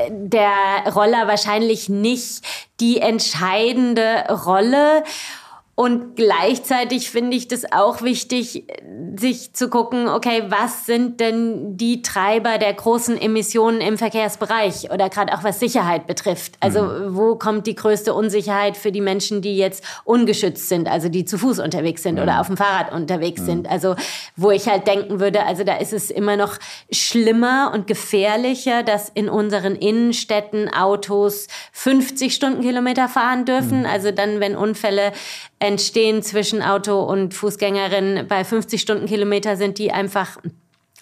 [0.09, 0.51] der
[0.93, 2.43] Roller wahrscheinlich nicht
[2.79, 5.03] die entscheidende Rolle.
[5.75, 8.65] Und gleichzeitig finde ich das auch wichtig,
[9.15, 15.09] sich zu gucken, okay, was sind denn die Treiber der großen Emissionen im Verkehrsbereich oder
[15.09, 16.57] gerade auch was Sicherheit betrifft?
[16.59, 17.15] Also mhm.
[17.15, 21.39] wo kommt die größte Unsicherheit für die Menschen, die jetzt ungeschützt sind, also die zu
[21.39, 22.21] Fuß unterwegs sind mhm.
[22.21, 23.45] oder auf dem Fahrrad unterwegs mhm.
[23.45, 23.67] sind?
[23.67, 23.95] Also
[24.35, 26.59] wo ich halt denken würde, also da ist es immer noch
[26.91, 33.79] schlimmer und gefährlicher, dass in unseren Innenstädten Autos 50 Stundenkilometer fahren dürfen.
[33.79, 33.85] Mhm.
[33.87, 35.13] Also dann, wenn Unfälle
[35.63, 40.37] entstehen zwischen Auto und Fußgängerin bei 50 Stundenkilometer sind die einfach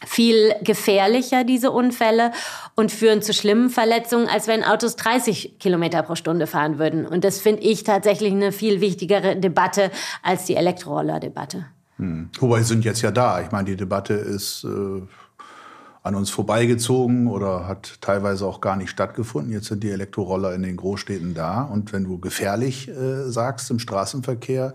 [0.06, 2.32] viel gefährlicher, diese Unfälle,
[2.76, 7.06] und führen zu schlimmen Verletzungen, als wenn Autos 30 Kilometer pro Stunde fahren würden.
[7.06, 9.92] Und das finde ich tatsächlich eine viel wichtigere Debatte
[10.24, 11.66] als die Elektroroller-Debatte.
[11.98, 12.30] Hm.
[12.40, 13.42] Wobei sind jetzt ja da.
[13.42, 15.02] Ich meine, die Debatte ist äh,
[16.04, 19.52] an uns vorbeigezogen oder hat teilweise auch gar nicht stattgefunden.
[19.52, 21.62] Jetzt sind die Elektroroller in den Großstädten da.
[21.62, 24.74] Und wenn du gefährlich äh, sagst im Straßenverkehr,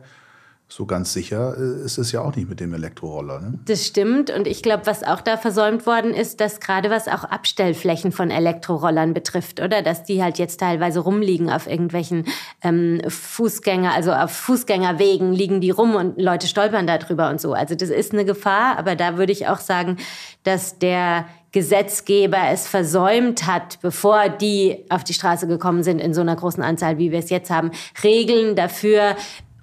[0.69, 3.41] so ganz sicher äh, ist es ja auch nicht mit dem Elektroroller.
[3.41, 3.59] Ne?
[3.67, 4.31] Das stimmt.
[4.31, 8.31] Und ich glaube, was auch da versäumt worden ist, dass gerade was auch Abstellflächen von
[8.31, 9.83] Elektrorollern betrifft, oder?
[9.83, 12.25] Dass die halt jetzt teilweise rumliegen auf irgendwelchen
[12.63, 17.53] ähm, Fußgänger, also auf Fußgängerwegen liegen die rum und Leute stolpern da drüber und so.
[17.53, 18.77] Also das ist eine Gefahr.
[18.77, 19.99] Aber da würde ich auch sagen,
[20.43, 26.21] dass der Gesetzgeber es versäumt hat, bevor die auf die Straße gekommen sind in so
[26.21, 27.71] einer großen Anzahl, wie wir es jetzt haben,
[28.05, 29.17] Regeln dafür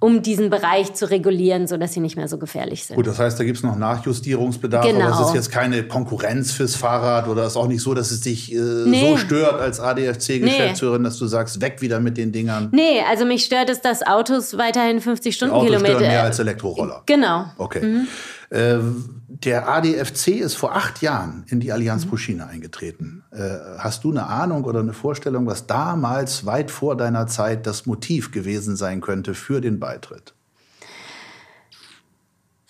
[0.04, 2.96] um diesen Bereich zu regulieren, sodass sie nicht mehr so gefährlich sind.
[2.96, 5.06] Gut, das heißt, da gibt es noch Nachjustierungsbedarf, genau.
[5.06, 8.10] aber es ist jetzt keine Konkurrenz fürs Fahrrad oder es ist auch nicht so, dass
[8.10, 9.12] es dich äh, nee.
[9.12, 11.08] so stört als ADFC-Geschäftsführerin, nee.
[11.08, 12.68] dass du sagst, weg wieder mit den Dingern.
[12.72, 16.00] Nee, also mich stört es, dass Autos weiterhin 50 Stundenkilometer...
[16.00, 17.02] mehr als Elektroroller.
[17.06, 17.46] Genau.
[17.56, 17.80] Okay.
[17.80, 18.08] Mhm.
[18.54, 18.78] Äh,
[19.26, 23.24] der ADFC ist vor acht Jahren in die Allianz pro China eingetreten.
[23.32, 27.84] Äh, hast du eine Ahnung oder eine Vorstellung, was damals weit vor deiner Zeit das
[27.84, 30.34] Motiv gewesen sein könnte für den Beitritt?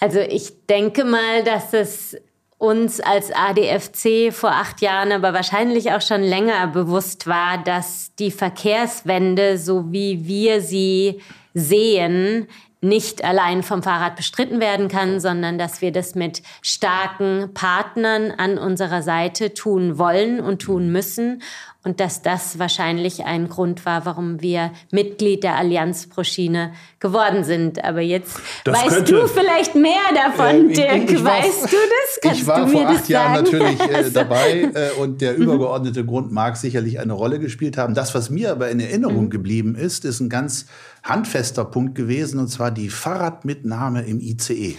[0.00, 2.16] Also ich denke mal, dass es
[2.56, 8.30] uns als ADFC vor acht Jahren, aber wahrscheinlich auch schon länger bewusst war, dass die
[8.30, 11.20] Verkehrswende, so wie wir sie
[11.52, 12.46] sehen,
[12.84, 18.58] nicht allein vom Fahrrad bestritten werden kann, sondern dass wir das mit starken Partnern an
[18.58, 21.42] unserer Seite tun wollen und tun müssen
[21.84, 27.44] und dass das wahrscheinlich ein Grund war, warum wir Mitglied der Allianz pro Schiene geworden
[27.44, 27.84] sind.
[27.84, 31.04] Aber jetzt das weißt könnte, du vielleicht mehr davon, äh, Dirk.
[31.04, 32.20] Ich, ich weißt war, du das?
[32.22, 34.10] Kannst ich war vor acht Jahren natürlich äh, also.
[34.10, 35.42] dabei äh, und der mhm.
[35.42, 37.94] übergeordnete Grund mag sicherlich eine Rolle gespielt haben.
[37.94, 39.30] Das, was mir aber in Erinnerung mhm.
[39.30, 40.66] geblieben ist, ist ein ganz
[41.04, 44.76] handfester Punkt gewesen, und zwar die Fahrradmitnahme im ICE.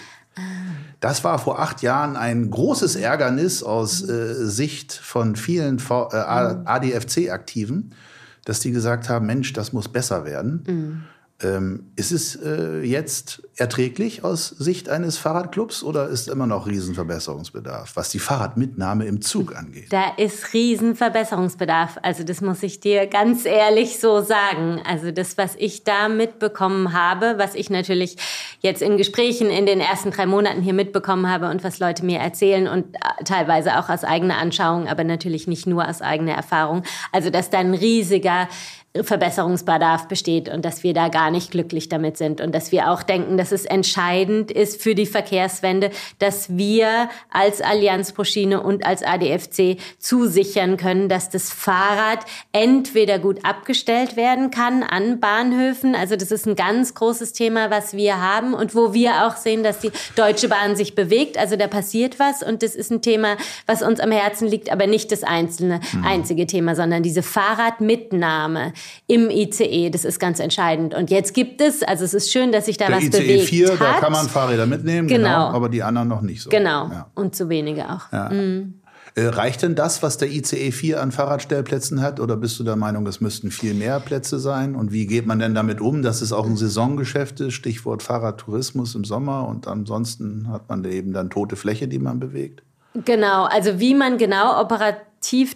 [1.00, 7.94] Das war vor acht Jahren ein großes Ärgernis aus äh, Sicht von vielen äh, ADFC-Aktiven,
[8.44, 10.64] dass die gesagt haben, Mensch, das muss besser werden.
[10.68, 11.04] Mhm.
[11.44, 17.98] Ähm, ist es äh, jetzt erträglich aus Sicht eines Fahrradclubs oder ist immer noch Riesenverbesserungsbedarf,
[17.98, 19.92] was die Fahrradmitnahme im Zug angeht?
[19.92, 21.98] Da ist Riesenverbesserungsbedarf.
[22.04, 24.82] Also das muss ich dir ganz ehrlich so sagen.
[24.88, 28.16] Also das, was ich da mitbekommen habe, was ich natürlich
[28.62, 32.20] jetzt in Gesprächen in den ersten drei Monaten hier mitbekommen habe und was Leute mir
[32.20, 36.84] erzählen und äh, teilweise auch aus eigener Anschauung, aber natürlich nicht nur aus eigener Erfahrung.
[37.12, 38.48] Also dass da ein riesiger
[39.04, 43.04] Verbesserungsbedarf besteht und dass wir da gar nicht glücklich damit sind und dass wir auch
[43.04, 48.86] denken, dass es entscheidend ist für die Verkehrswende, dass wir als Allianz pro Schiene und
[48.86, 52.20] als ADFC zusichern können, dass das Fahrrad
[52.52, 55.96] entweder gut abgestellt werden kann an Bahnhöfen.
[55.96, 59.64] Also das ist ein ganz großes Thema, was wir haben und wo wir auch sehen,
[59.64, 61.38] dass die Deutsche Bahn sich bewegt.
[61.38, 64.88] Also da passiert was und das ist ein Thema, was uns am Herzen liegt, aber
[64.88, 66.06] nicht das einzelne, mhm.
[66.06, 68.74] einzige Thema, sondern diese Fahrradmitnahme
[69.08, 69.90] im ICE.
[69.90, 70.94] Das ist ganz entscheidend.
[70.94, 73.46] Und jetzt gibt es, also es ist schön, dass sich da Der was ICE bewegt
[73.46, 73.82] 4, hat.
[73.82, 75.28] da kann man Fahrräder mitnehmen, genau.
[75.28, 75.56] genau.
[75.56, 76.50] aber die anderen noch nicht so.
[76.50, 76.90] Genau.
[76.90, 77.12] Ja.
[77.16, 78.12] Und zu wenige auch.
[78.12, 78.30] Ja.
[78.30, 78.82] Mhm.
[79.18, 82.20] Äh, reicht denn das, was der ICE 4 an Fahrradstellplätzen hat?
[82.20, 84.76] Oder bist du der Meinung, es müssten viel mehr Plätze sein?
[84.76, 87.54] Und wie geht man denn damit um, dass es auch ein Saisongeschäft ist?
[87.54, 89.48] Stichwort Fahrradtourismus im Sommer.
[89.48, 92.64] Und ansonsten hat man eben dann tote Fläche, die man bewegt?
[93.06, 95.06] Genau, also wie man genau operativ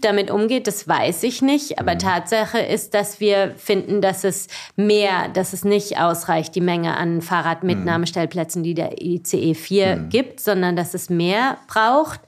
[0.01, 1.79] damit umgeht, das weiß ich nicht.
[1.79, 1.99] Aber mhm.
[1.99, 7.21] Tatsache ist, dass wir finden, dass es mehr, dass es nicht ausreicht, die Menge an
[7.21, 10.09] Fahrradmitnahmestellplätzen, die der ICE 4 mhm.
[10.09, 12.21] gibt, sondern dass es mehr braucht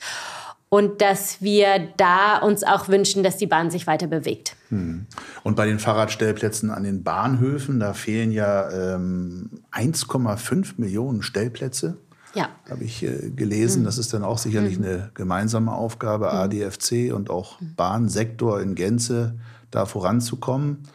[0.73, 4.55] und dass wir da uns auch wünschen, dass die Bahn sich weiter bewegt.
[4.69, 5.05] Mhm.
[5.43, 11.97] Und bei den Fahrradstellplätzen an den Bahnhöfen, da fehlen ja ähm, 1,5 Millionen Stellplätze.
[12.33, 12.49] Ja.
[12.69, 13.81] Habe ich äh, gelesen.
[13.81, 13.85] Mhm.
[13.85, 14.85] Das ist dann auch sicherlich mhm.
[14.85, 16.31] eine gemeinsame Aufgabe, mhm.
[16.31, 17.75] ADFC und auch mhm.
[17.75, 19.37] Bahnsektor in Gänze
[19.69, 20.87] da voranzukommen.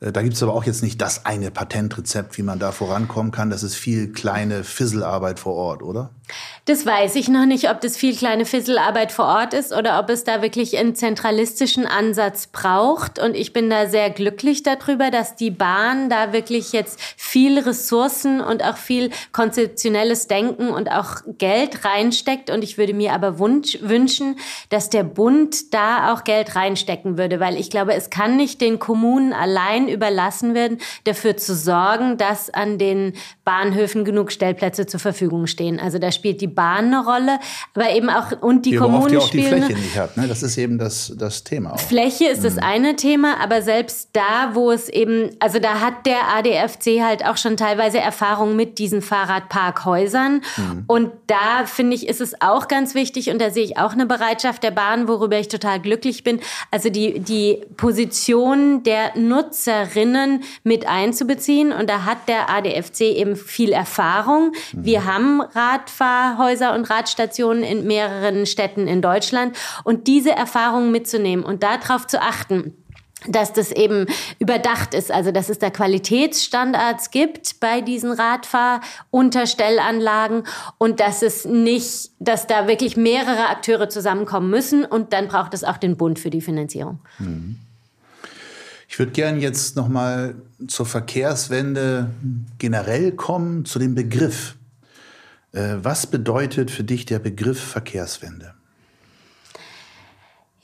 [0.00, 3.32] Äh, da gibt es aber auch jetzt nicht das eine Patentrezept, wie man da vorankommen
[3.32, 3.50] kann.
[3.50, 6.10] Das ist viel kleine Fisselarbeit vor Ort, oder?
[6.64, 10.10] Das weiß ich noch nicht, ob das viel kleine Fisselarbeit vor Ort ist oder ob
[10.10, 13.18] es da wirklich einen zentralistischen Ansatz braucht.
[13.18, 18.42] Und ich bin da sehr glücklich darüber, dass die Bahn da wirklich jetzt viel Ressourcen
[18.42, 22.50] und auch viel konzeptionelles Denken und auch Geld reinsteckt.
[22.50, 27.40] Und ich würde mir aber wunsch, wünschen, dass der Bund da auch Geld reinstecken würde,
[27.40, 32.50] weil ich glaube, es kann nicht den Kommunen allein überlassen werden, dafür zu sorgen, dass
[32.50, 33.14] an den
[33.44, 35.80] Bahnhöfen genug Stellplätze zur Verfügung stehen.
[35.80, 37.38] Also da spielt die Bahn eine Rolle,
[37.74, 39.56] aber eben auch und die, Kommunen oft spielen.
[39.56, 40.28] Die Fläche nicht hat, ne?
[40.28, 41.74] Das ist eben das, das Thema.
[41.74, 41.80] Auch.
[41.80, 42.44] Fläche ist mhm.
[42.44, 47.24] das eine Thema, aber selbst da, wo es eben, also da hat der ADFC halt
[47.24, 50.42] auch schon teilweise Erfahrung mit diesen Fahrradparkhäusern.
[50.56, 50.84] Mhm.
[50.86, 54.06] Und da finde ich, ist es auch ganz wichtig und da sehe ich auch eine
[54.06, 56.40] Bereitschaft der Bahn, worüber ich total glücklich bin.
[56.70, 61.72] Also die, die Position der Nutzerinnen mit einzubeziehen.
[61.72, 64.52] Und da hat der ADFC eben viel Erfahrung.
[64.72, 64.84] Mhm.
[64.84, 65.42] Wir haben
[66.08, 69.54] Radfahrhäuser und Radstationen in mehreren Städten in Deutschland
[69.84, 72.72] und diese Erfahrungen mitzunehmen und darauf zu achten,
[73.26, 74.06] dass das eben
[74.38, 80.44] überdacht ist, also dass es da Qualitätsstandards gibt bei diesen Radfahrunterstellanlagen
[80.78, 85.64] und dass es nicht, dass da wirklich mehrere Akteure zusammenkommen müssen und dann braucht es
[85.64, 87.00] auch den Bund für die Finanzierung.
[88.88, 90.36] Ich würde gerne jetzt noch mal
[90.68, 92.10] zur Verkehrswende
[92.58, 94.57] generell kommen, zu dem Begriff.
[95.52, 98.54] Äh, was bedeutet für dich der Begriff Verkehrswende?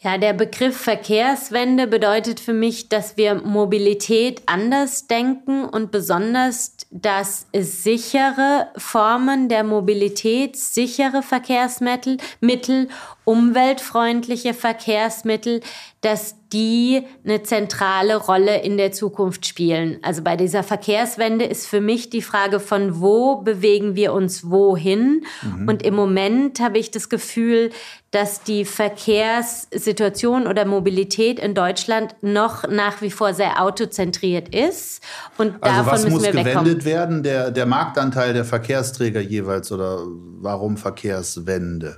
[0.05, 7.47] Ja, der Begriff Verkehrswende bedeutet für mich, dass wir Mobilität anders denken und besonders, dass
[7.55, 12.89] sichere Formen der Mobilität, sichere Verkehrsmittel Mittel
[13.25, 15.63] umweltfreundliche Verkehrsmittel,
[16.03, 19.99] dass die eine zentrale Rolle in der Zukunft spielen.
[20.03, 25.25] Also bei dieser Verkehrswende ist für mich die Frage von wo bewegen wir uns wohin?
[25.43, 25.69] Mhm.
[25.69, 27.71] Und im Moment habe ich das Gefühl,
[28.13, 35.03] dass die Verkehrssituation oder Mobilität in Deutschland noch nach wie vor sehr autozentriert ist.
[35.37, 36.85] Und also davon was müssen muss wir gewendet wegkommen.
[36.85, 37.23] werden?
[37.25, 40.05] Der, der Marktanteil der Verkehrsträger jeweils oder
[40.41, 41.97] warum Verkehrswende?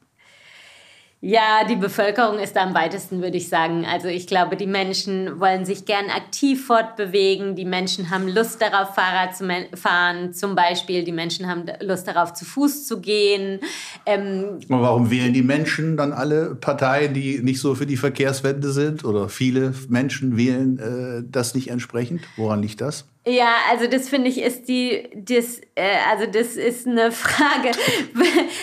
[1.29, 3.85] Ja, die Bevölkerung ist am weitesten, würde ich sagen.
[3.85, 7.57] Also ich glaube, die Menschen wollen sich gern aktiv fortbewegen.
[7.57, 11.03] Die Menschen haben Lust darauf, Fahrrad zu fahren, zum Beispiel.
[11.03, 13.59] Die Menschen haben Lust darauf, zu Fuß zu gehen.
[14.07, 18.71] Ähm, Aber warum wählen die Menschen dann alle Parteien, die nicht so für die Verkehrswende
[18.71, 19.05] sind?
[19.05, 22.23] Oder viele Menschen wählen äh, das nicht entsprechend?
[22.37, 23.05] Woran liegt das?
[23.29, 27.73] Ja, also das finde ich ist die, das, äh, also das ist eine Frage.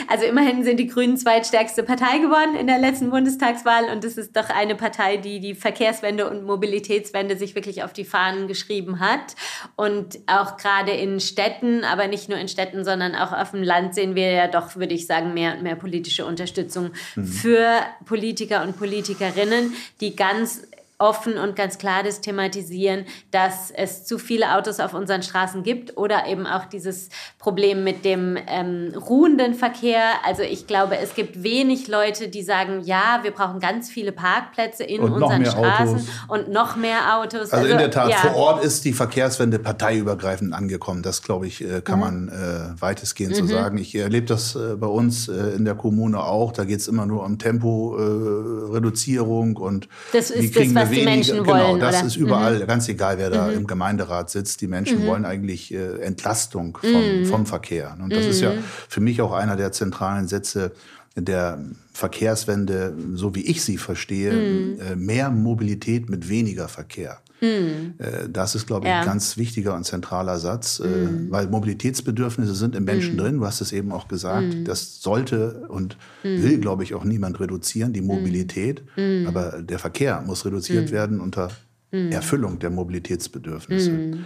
[0.08, 4.38] Also immerhin sind die Grünen zweitstärkste Partei geworden in der letzten Bundestagswahl und das ist
[4.38, 9.36] doch eine Partei, die die Verkehrswende und Mobilitätswende sich wirklich auf die Fahnen geschrieben hat.
[9.76, 13.96] Und auch gerade in Städten, aber nicht nur in Städten, sondern auch auf dem Land
[13.96, 17.26] sehen wir ja doch, würde ich sagen, mehr und mehr politische Unterstützung mhm.
[17.26, 17.68] für
[18.06, 20.62] Politiker und Politikerinnen, die ganz
[21.04, 25.98] offen und ganz klar das thematisieren, dass es zu viele Autos auf unseren Straßen gibt
[25.98, 30.02] oder eben auch dieses Problem mit dem ähm, ruhenden Verkehr.
[30.26, 34.86] Also ich glaube, es gibt wenig Leute, die sagen, ja, wir brauchen ganz viele Parkplätze
[34.86, 36.08] in und unseren Straßen Autos.
[36.30, 37.52] und noch mehr Autos.
[37.52, 38.16] Also, also in der Tat, ja.
[38.18, 41.04] vor Ort ist die Verkehrswende parteiübergreifend angekommen.
[41.04, 42.06] Das, glaube ich, äh, kann mhm.
[42.06, 43.48] man äh, weitestgehend mhm.
[43.48, 43.78] so sagen.
[43.78, 46.54] Ich erlebe das äh, bei uns äh, in der Kommune auch.
[46.54, 51.04] Da geht es immer nur um Temporeduzierung und das ist wie kriegen das, was die
[51.04, 51.74] Menschen genau, wollen.
[51.74, 52.08] Genau, das oder?
[52.08, 52.68] ist überall, mhm.
[52.68, 53.54] ganz egal, wer da mhm.
[53.54, 54.62] im Gemeinderat sitzt.
[54.62, 55.08] Die Menschen mhm.
[55.08, 57.26] wollen eigentlich äh, Entlastung vom, mhm.
[57.26, 57.98] vom Verkehr.
[58.02, 58.64] Und das ist ja mhm.
[58.88, 60.72] für mich auch einer der zentralen Sätze
[61.16, 61.60] der
[61.94, 64.80] Verkehrswende, so wie ich sie verstehe, mhm.
[64.80, 67.20] äh, mehr Mobilität mit weniger Verkehr.
[67.44, 67.94] Mhm.
[68.32, 69.02] Das ist, glaube ich, ja.
[69.02, 71.28] ein ganz wichtiger und zentraler Satz, mhm.
[71.30, 73.18] weil Mobilitätsbedürfnisse sind im Menschen mhm.
[73.18, 73.38] drin.
[73.40, 74.56] Du hast es eben auch gesagt.
[74.56, 74.66] Mhm.
[74.66, 76.42] Das sollte und mhm.
[76.42, 78.84] will, glaube ich, auch niemand reduzieren, die Mobilität.
[79.28, 81.50] Aber der Verkehr muss reduziert werden unter
[81.92, 84.18] Erfüllung der Mobilitätsbedürfnisse.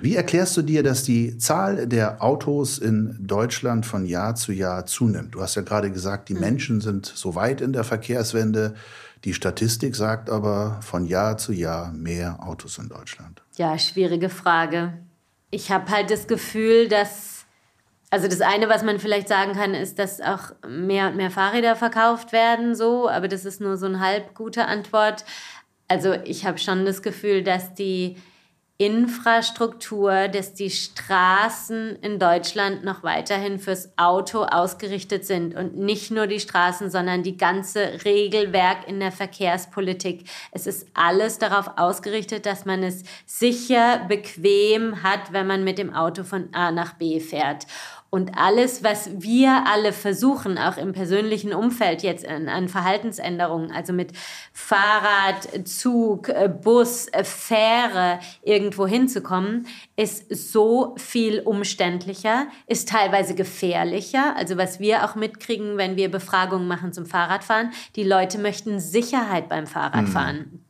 [0.00, 4.86] Wie erklärst du dir, dass die Zahl der Autos in Deutschland von Jahr zu Jahr
[4.86, 5.34] zunimmt?
[5.34, 8.74] Du hast ja gerade gesagt, die Menschen sind so weit in der Verkehrswende.
[9.24, 13.42] Die Statistik sagt aber von Jahr zu Jahr mehr Autos in Deutschland.
[13.56, 14.98] Ja, schwierige Frage.
[15.50, 17.44] Ich habe halt das Gefühl, dass,
[18.10, 21.76] also das eine, was man vielleicht sagen kann, ist, dass auch mehr und mehr Fahrräder
[21.76, 25.24] verkauft werden, so, aber das ist nur so eine halb gute Antwort.
[25.86, 28.16] Also ich habe schon das Gefühl, dass die
[28.78, 36.26] Infrastruktur, dass die Straßen in Deutschland noch weiterhin fürs Auto ausgerichtet sind und nicht nur
[36.26, 40.28] die Straßen, sondern die ganze Regelwerk in der Verkehrspolitik.
[40.50, 45.94] Es ist alles darauf ausgerichtet, dass man es sicher, bequem hat, wenn man mit dem
[45.94, 47.66] Auto von A nach B fährt.
[48.14, 53.94] Und alles, was wir alle versuchen, auch im persönlichen Umfeld jetzt an, an Verhaltensänderungen, also
[53.94, 54.12] mit
[54.52, 64.36] Fahrrad, Zug, äh, Bus, äh, Fähre irgendwo hinzukommen, ist so viel umständlicher, ist teilweise gefährlicher.
[64.36, 69.48] Also was wir auch mitkriegen, wenn wir Befragungen machen zum Fahrradfahren, die Leute möchten Sicherheit
[69.48, 70.50] beim Fahrradfahren.
[70.52, 70.61] Mhm.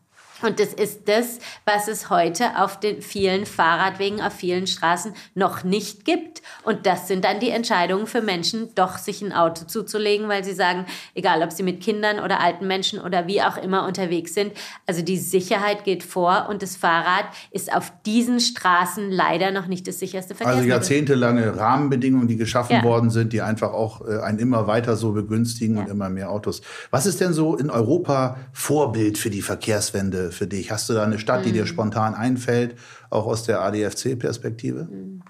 [0.42, 5.64] Und das ist das, was es heute auf den vielen Fahrradwegen, auf vielen Straßen noch
[5.64, 6.42] nicht gibt.
[6.64, 10.52] Und das sind dann die Entscheidungen für Menschen, doch sich ein Auto zuzulegen, weil sie
[10.52, 14.52] sagen, egal ob sie mit Kindern oder alten Menschen oder wie auch immer unterwegs sind,
[14.86, 19.86] also die Sicherheit geht vor und das Fahrrad ist auf diesen Straßen leider noch nicht
[19.86, 20.72] das sicherste also Verkehrsmittel.
[20.72, 22.82] Also jahrzehntelange Rahmenbedingungen, die geschaffen ja.
[22.82, 25.82] worden sind, die einfach auch äh, einen immer weiter so begünstigen ja.
[25.82, 26.62] und immer mehr Autos.
[26.90, 30.31] Was ist denn so in Europa Vorbild für die Verkehrswende?
[30.32, 30.70] Für dich?
[30.70, 31.68] Hast du da eine Stadt, die dir mhm.
[31.68, 32.76] spontan einfällt,
[33.10, 34.84] auch aus der ADFC-Perspektive?
[34.90, 35.22] Mhm.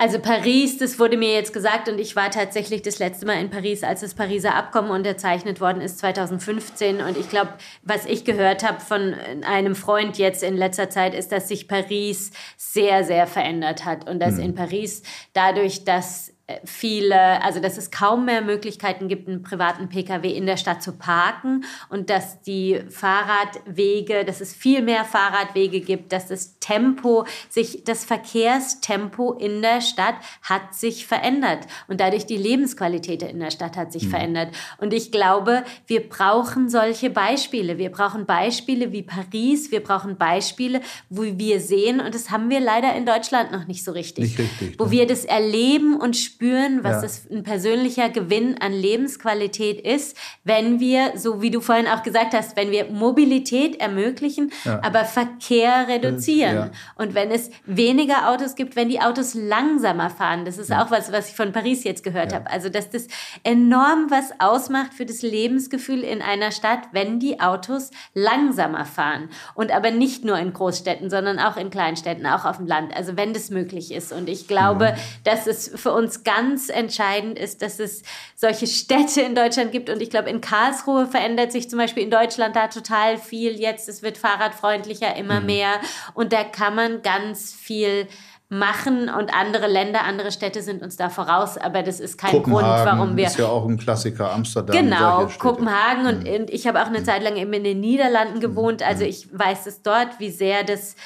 [0.00, 3.50] Also Paris, das wurde mir jetzt gesagt und ich war tatsächlich das letzte Mal in
[3.50, 7.00] Paris, als das Pariser Abkommen unterzeichnet worden ist, 2015.
[7.00, 11.32] Und ich glaube, was ich gehört habe von einem Freund jetzt in letzter Zeit, ist,
[11.32, 14.44] dass sich Paris sehr, sehr verändert hat und dass mhm.
[14.44, 15.02] in Paris
[15.32, 16.32] dadurch, dass
[16.64, 20.92] viele, also dass es kaum mehr Möglichkeiten gibt, einen privaten Pkw in der Stadt zu
[20.92, 27.84] parken und dass die Fahrradwege, dass es viel mehr Fahrradwege gibt, dass das Tempo sich,
[27.84, 33.76] das Verkehrstempo in der Stadt hat sich verändert und dadurch die Lebensqualität in der Stadt
[33.76, 34.10] hat sich mhm.
[34.10, 34.54] verändert.
[34.78, 37.76] Und ich glaube, wir brauchen solche Beispiele.
[37.76, 40.80] Wir brauchen Beispiele wie Paris, wir brauchen Beispiele,
[41.10, 44.38] wo wir sehen, und das haben wir leider in Deutschland noch nicht so richtig, nicht
[44.38, 44.90] richtig wo ne?
[44.92, 47.02] wir das erleben und spüren, spüren, was ja.
[47.02, 52.32] das ein persönlicher Gewinn an Lebensqualität ist, wenn wir, so wie du vorhin auch gesagt
[52.32, 54.80] hast, wenn wir Mobilität ermöglichen, ja.
[54.84, 56.56] aber Verkehr reduzieren.
[56.56, 56.70] Ja.
[56.94, 61.10] Und wenn es weniger Autos gibt, wenn die Autos langsamer fahren, das ist auch was,
[61.10, 62.48] was ich von Paris jetzt gehört habe.
[62.48, 63.08] Also, dass das
[63.42, 69.28] enorm was ausmacht für das Lebensgefühl in einer Stadt, wenn die Autos langsamer fahren.
[69.56, 72.96] Und aber nicht nur in Großstädten, sondern auch in Kleinstädten, auch auf dem Land.
[72.96, 74.12] Also, wenn das möglich ist.
[74.12, 78.02] Und ich glaube, dass es für uns ganz entscheidend ist, dass es
[78.36, 79.88] solche Städte in Deutschland gibt.
[79.88, 83.88] Und ich glaube, in Karlsruhe verändert sich zum Beispiel in Deutschland da total viel jetzt.
[83.88, 85.46] Es wird fahrradfreundlicher immer mhm.
[85.46, 85.80] mehr.
[86.12, 88.08] Und da kann man ganz viel
[88.50, 92.64] machen und andere Länder, andere Städte sind uns da voraus, aber das ist kein Grund,
[92.64, 93.26] warum wir.
[93.26, 94.74] ist ja auch ein Klassiker, Amsterdam.
[94.74, 96.46] Genau, Kopenhagen und, mhm.
[96.48, 97.04] ich habe auch eine mhm.
[97.04, 99.10] Zeit lang eben in den Niederlanden gewohnt, also mhm.
[99.10, 100.96] ich weiß es dort, wie sehr das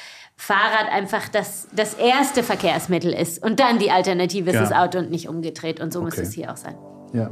[0.45, 4.61] Fahrrad einfach das, das erste Verkehrsmittel ist und dann die Alternative ist ja.
[4.61, 5.79] das Auto und nicht umgedreht.
[5.79, 6.05] Und so okay.
[6.05, 6.75] muss es hier auch sein.
[7.13, 7.29] Ja.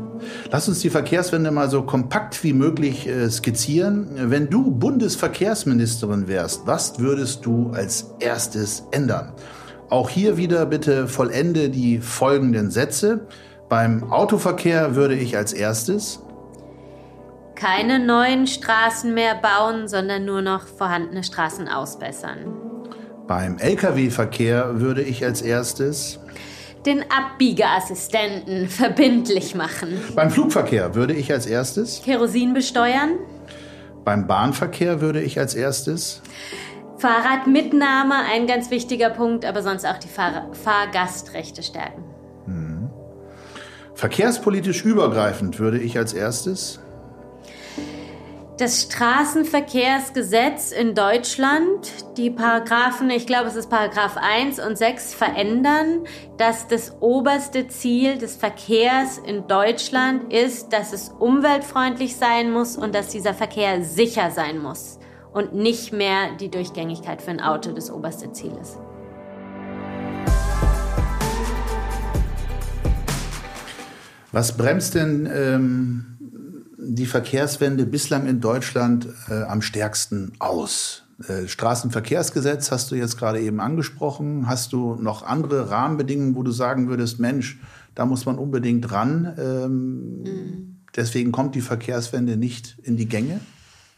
[0.50, 4.08] Lass uns die Verkehrswende mal so kompakt wie möglich äh, skizzieren.
[4.16, 9.34] Wenn du Bundesverkehrsministerin wärst, was würdest du als erstes ändern?
[9.90, 13.28] Auch hier wieder bitte vollende die folgenden Sätze.
[13.68, 16.22] Beim Autoverkehr würde ich als erstes
[17.56, 22.72] keine neuen Straßen mehr bauen, sondern nur noch vorhandene Straßen ausbessern.
[23.32, 26.20] Beim Lkw-Verkehr würde ich als erstes
[26.86, 30.02] den Abbiegeassistenten verbindlich machen.
[30.14, 33.12] Beim Flugverkehr würde ich als erstes Kerosin besteuern.
[34.04, 36.22] Beim Bahnverkehr würde ich als erstes
[36.98, 42.04] Fahrradmitnahme, ein ganz wichtiger Punkt, aber sonst auch die Fahr Fahrgastrechte stärken.
[42.48, 42.90] Hm.
[43.94, 46.82] Verkehrspolitisch übergreifend würde ich als erstes
[48.62, 56.04] das Straßenverkehrsgesetz in Deutschland, die Paragraphen, ich glaube es ist Paragraph 1 und 6, verändern,
[56.38, 62.94] dass das oberste Ziel des Verkehrs in Deutschland ist, dass es umweltfreundlich sein muss und
[62.94, 65.00] dass dieser Verkehr sicher sein muss
[65.34, 68.78] und nicht mehr die Durchgängigkeit für ein Auto das oberste Ziel ist.
[74.32, 76.11] Was bremst denn ähm
[76.84, 81.04] die Verkehrswende bislang in Deutschland äh, am stärksten aus?
[81.28, 84.48] Äh, Straßenverkehrsgesetz hast du jetzt gerade eben angesprochen.
[84.48, 87.60] Hast du noch andere Rahmenbedingungen, wo du sagen würdest, Mensch,
[87.96, 89.34] da muss man unbedingt ran?
[89.38, 90.76] Ähm, mhm.
[90.96, 93.40] Deswegen kommt die Verkehrswende nicht in die Gänge?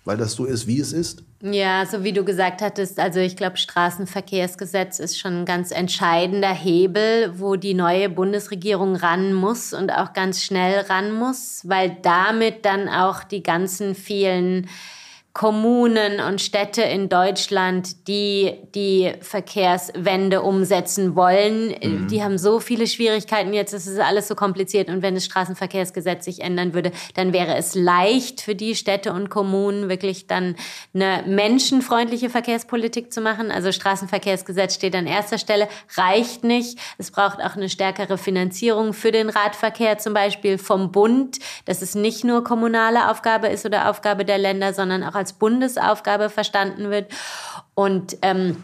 [0.05, 1.23] Weil das so ist, wie es ist?
[1.41, 6.53] Ja, so wie du gesagt hattest, also ich glaube, Straßenverkehrsgesetz ist schon ein ganz entscheidender
[6.53, 12.65] Hebel, wo die neue Bundesregierung ran muss und auch ganz schnell ran muss, weil damit
[12.65, 14.67] dann auch die ganzen vielen
[15.33, 21.69] Kommunen und Städte in Deutschland, die die Verkehrswende umsetzen wollen.
[21.69, 22.07] Mhm.
[22.07, 23.51] Die haben so viele Schwierigkeiten.
[23.51, 24.89] Jetzt ist es alles so kompliziert.
[24.89, 29.31] Und wenn das Straßenverkehrsgesetz sich ändern würde, dann wäre es leicht für die Städte und
[29.31, 30.55] Kommunen wirklich dann
[30.93, 33.49] eine menschenfreundliche Verkehrspolitik zu machen.
[33.49, 35.67] Also Straßenverkehrsgesetz steht an erster Stelle,
[35.97, 36.77] reicht nicht.
[36.99, 41.95] Es braucht auch eine stärkere Finanzierung für den Radverkehr zum Beispiel vom Bund, dass es
[41.95, 47.09] nicht nur kommunale Aufgabe ist oder Aufgabe der Länder, sondern auch als Bundesaufgabe verstanden wird.
[47.75, 48.61] Und ähm,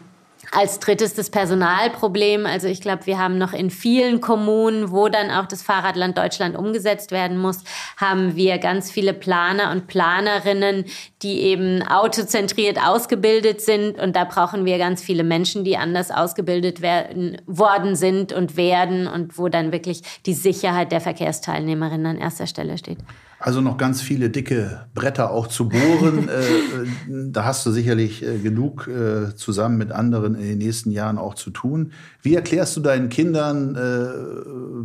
[0.52, 2.44] als drittes das Personalproblem.
[2.44, 6.56] Also ich glaube, wir haben noch in vielen Kommunen, wo dann auch das Fahrradland Deutschland
[6.56, 7.62] umgesetzt werden muss,
[7.96, 10.86] haben wir ganz viele Planer und Planerinnen,
[11.22, 13.98] die eben autozentriert ausgebildet sind.
[14.00, 19.06] Und da brauchen wir ganz viele Menschen, die anders ausgebildet werden, worden sind und werden
[19.06, 22.98] und wo dann wirklich die Sicherheit der Verkehrsteilnehmerinnen an erster Stelle steht.
[23.42, 26.28] Also noch ganz viele dicke Bretter auch zu bohren.
[27.08, 31.16] äh, da hast du sicherlich äh, genug äh, zusammen mit anderen in den nächsten Jahren
[31.16, 31.92] auch zu tun.
[32.20, 34.08] Wie erklärst du deinen Kindern, äh,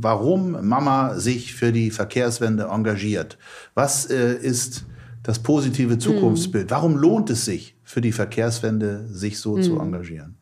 [0.02, 3.38] warum Mama sich für die Verkehrswende engagiert?
[3.74, 4.86] Was äh, ist
[5.22, 6.68] das positive Zukunftsbild?
[6.68, 6.72] Mhm.
[6.72, 9.64] Warum lohnt es sich für die Verkehrswende, sich so mhm.
[9.64, 10.35] zu engagieren?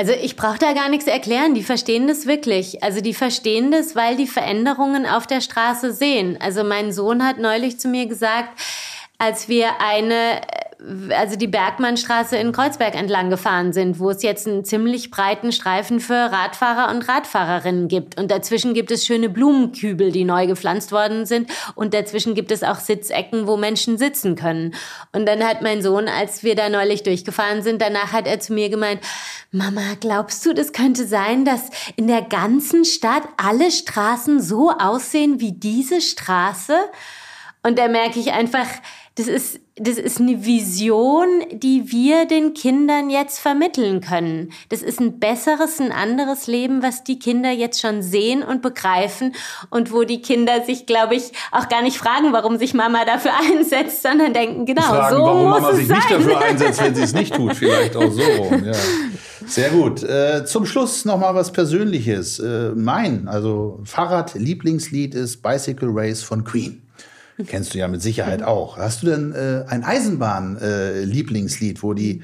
[0.00, 2.82] Also ich brauche da gar nichts erklären, die verstehen das wirklich.
[2.82, 6.38] Also die verstehen das, weil die Veränderungen auf der Straße sehen.
[6.40, 8.58] Also mein Sohn hat neulich zu mir gesagt,
[9.18, 10.40] als wir eine
[11.10, 16.00] also die Bergmannstraße in Kreuzberg entlang gefahren sind, wo es jetzt einen ziemlich breiten Streifen
[16.00, 18.18] für Radfahrer und Radfahrerinnen gibt.
[18.18, 21.50] Und dazwischen gibt es schöne Blumenkübel, die neu gepflanzt worden sind.
[21.74, 24.74] Und dazwischen gibt es auch Sitzecken, wo Menschen sitzen können.
[25.12, 28.54] Und dann hat mein Sohn, als wir da neulich durchgefahren sind, danach hat er zu
[28.54, 29.00] mir gemeint,
[29.52, 35.40] Mama, glaubst du, das könnte sein, dass in der ganzen Stadt alle Straßen so aussehen
[35.40, 36.78] wie diese Straße?
[37.62, 38.66] Und da merke ich einfach,
[39.16, 44.52] das ist, das ist eine Vision, die wir den Kindern jetzt vermitteln können.
[44.68, 49.34] Das ist ein besseres, ein anderes Leben, was die Kinder jetzt schon sehen und begreifen
[49.68, 53.32] und wo die Kinder sich, glaube ich, auch gar nicht fragen, warum sich Mama dafür
[53.50, 55.96] einsetzt, sondern denken, genau, fragen, so warum muss Mama es sich sein.
[55.96, 58.20] nicht dafür einsetzt, wenn sie es nicht tut, vielleicht auch so.
[58.20, 58.72] Ja.
[59.46, 60.04] Sehr gut.
[60.04, 62.38] Äh, zum Schluss noch mal was Persönliches.
[62.38, 66.82] Äh, mein, also Fahrrad-Lieblingslied ist Bicycle Race von Queen.
[67.46, 68.76] Kennst du ja mit Sicherheit auch.
[68.76, 72.22] Hast du denn äh, ein Eisenbahn-Lieblingslied, äh, wo die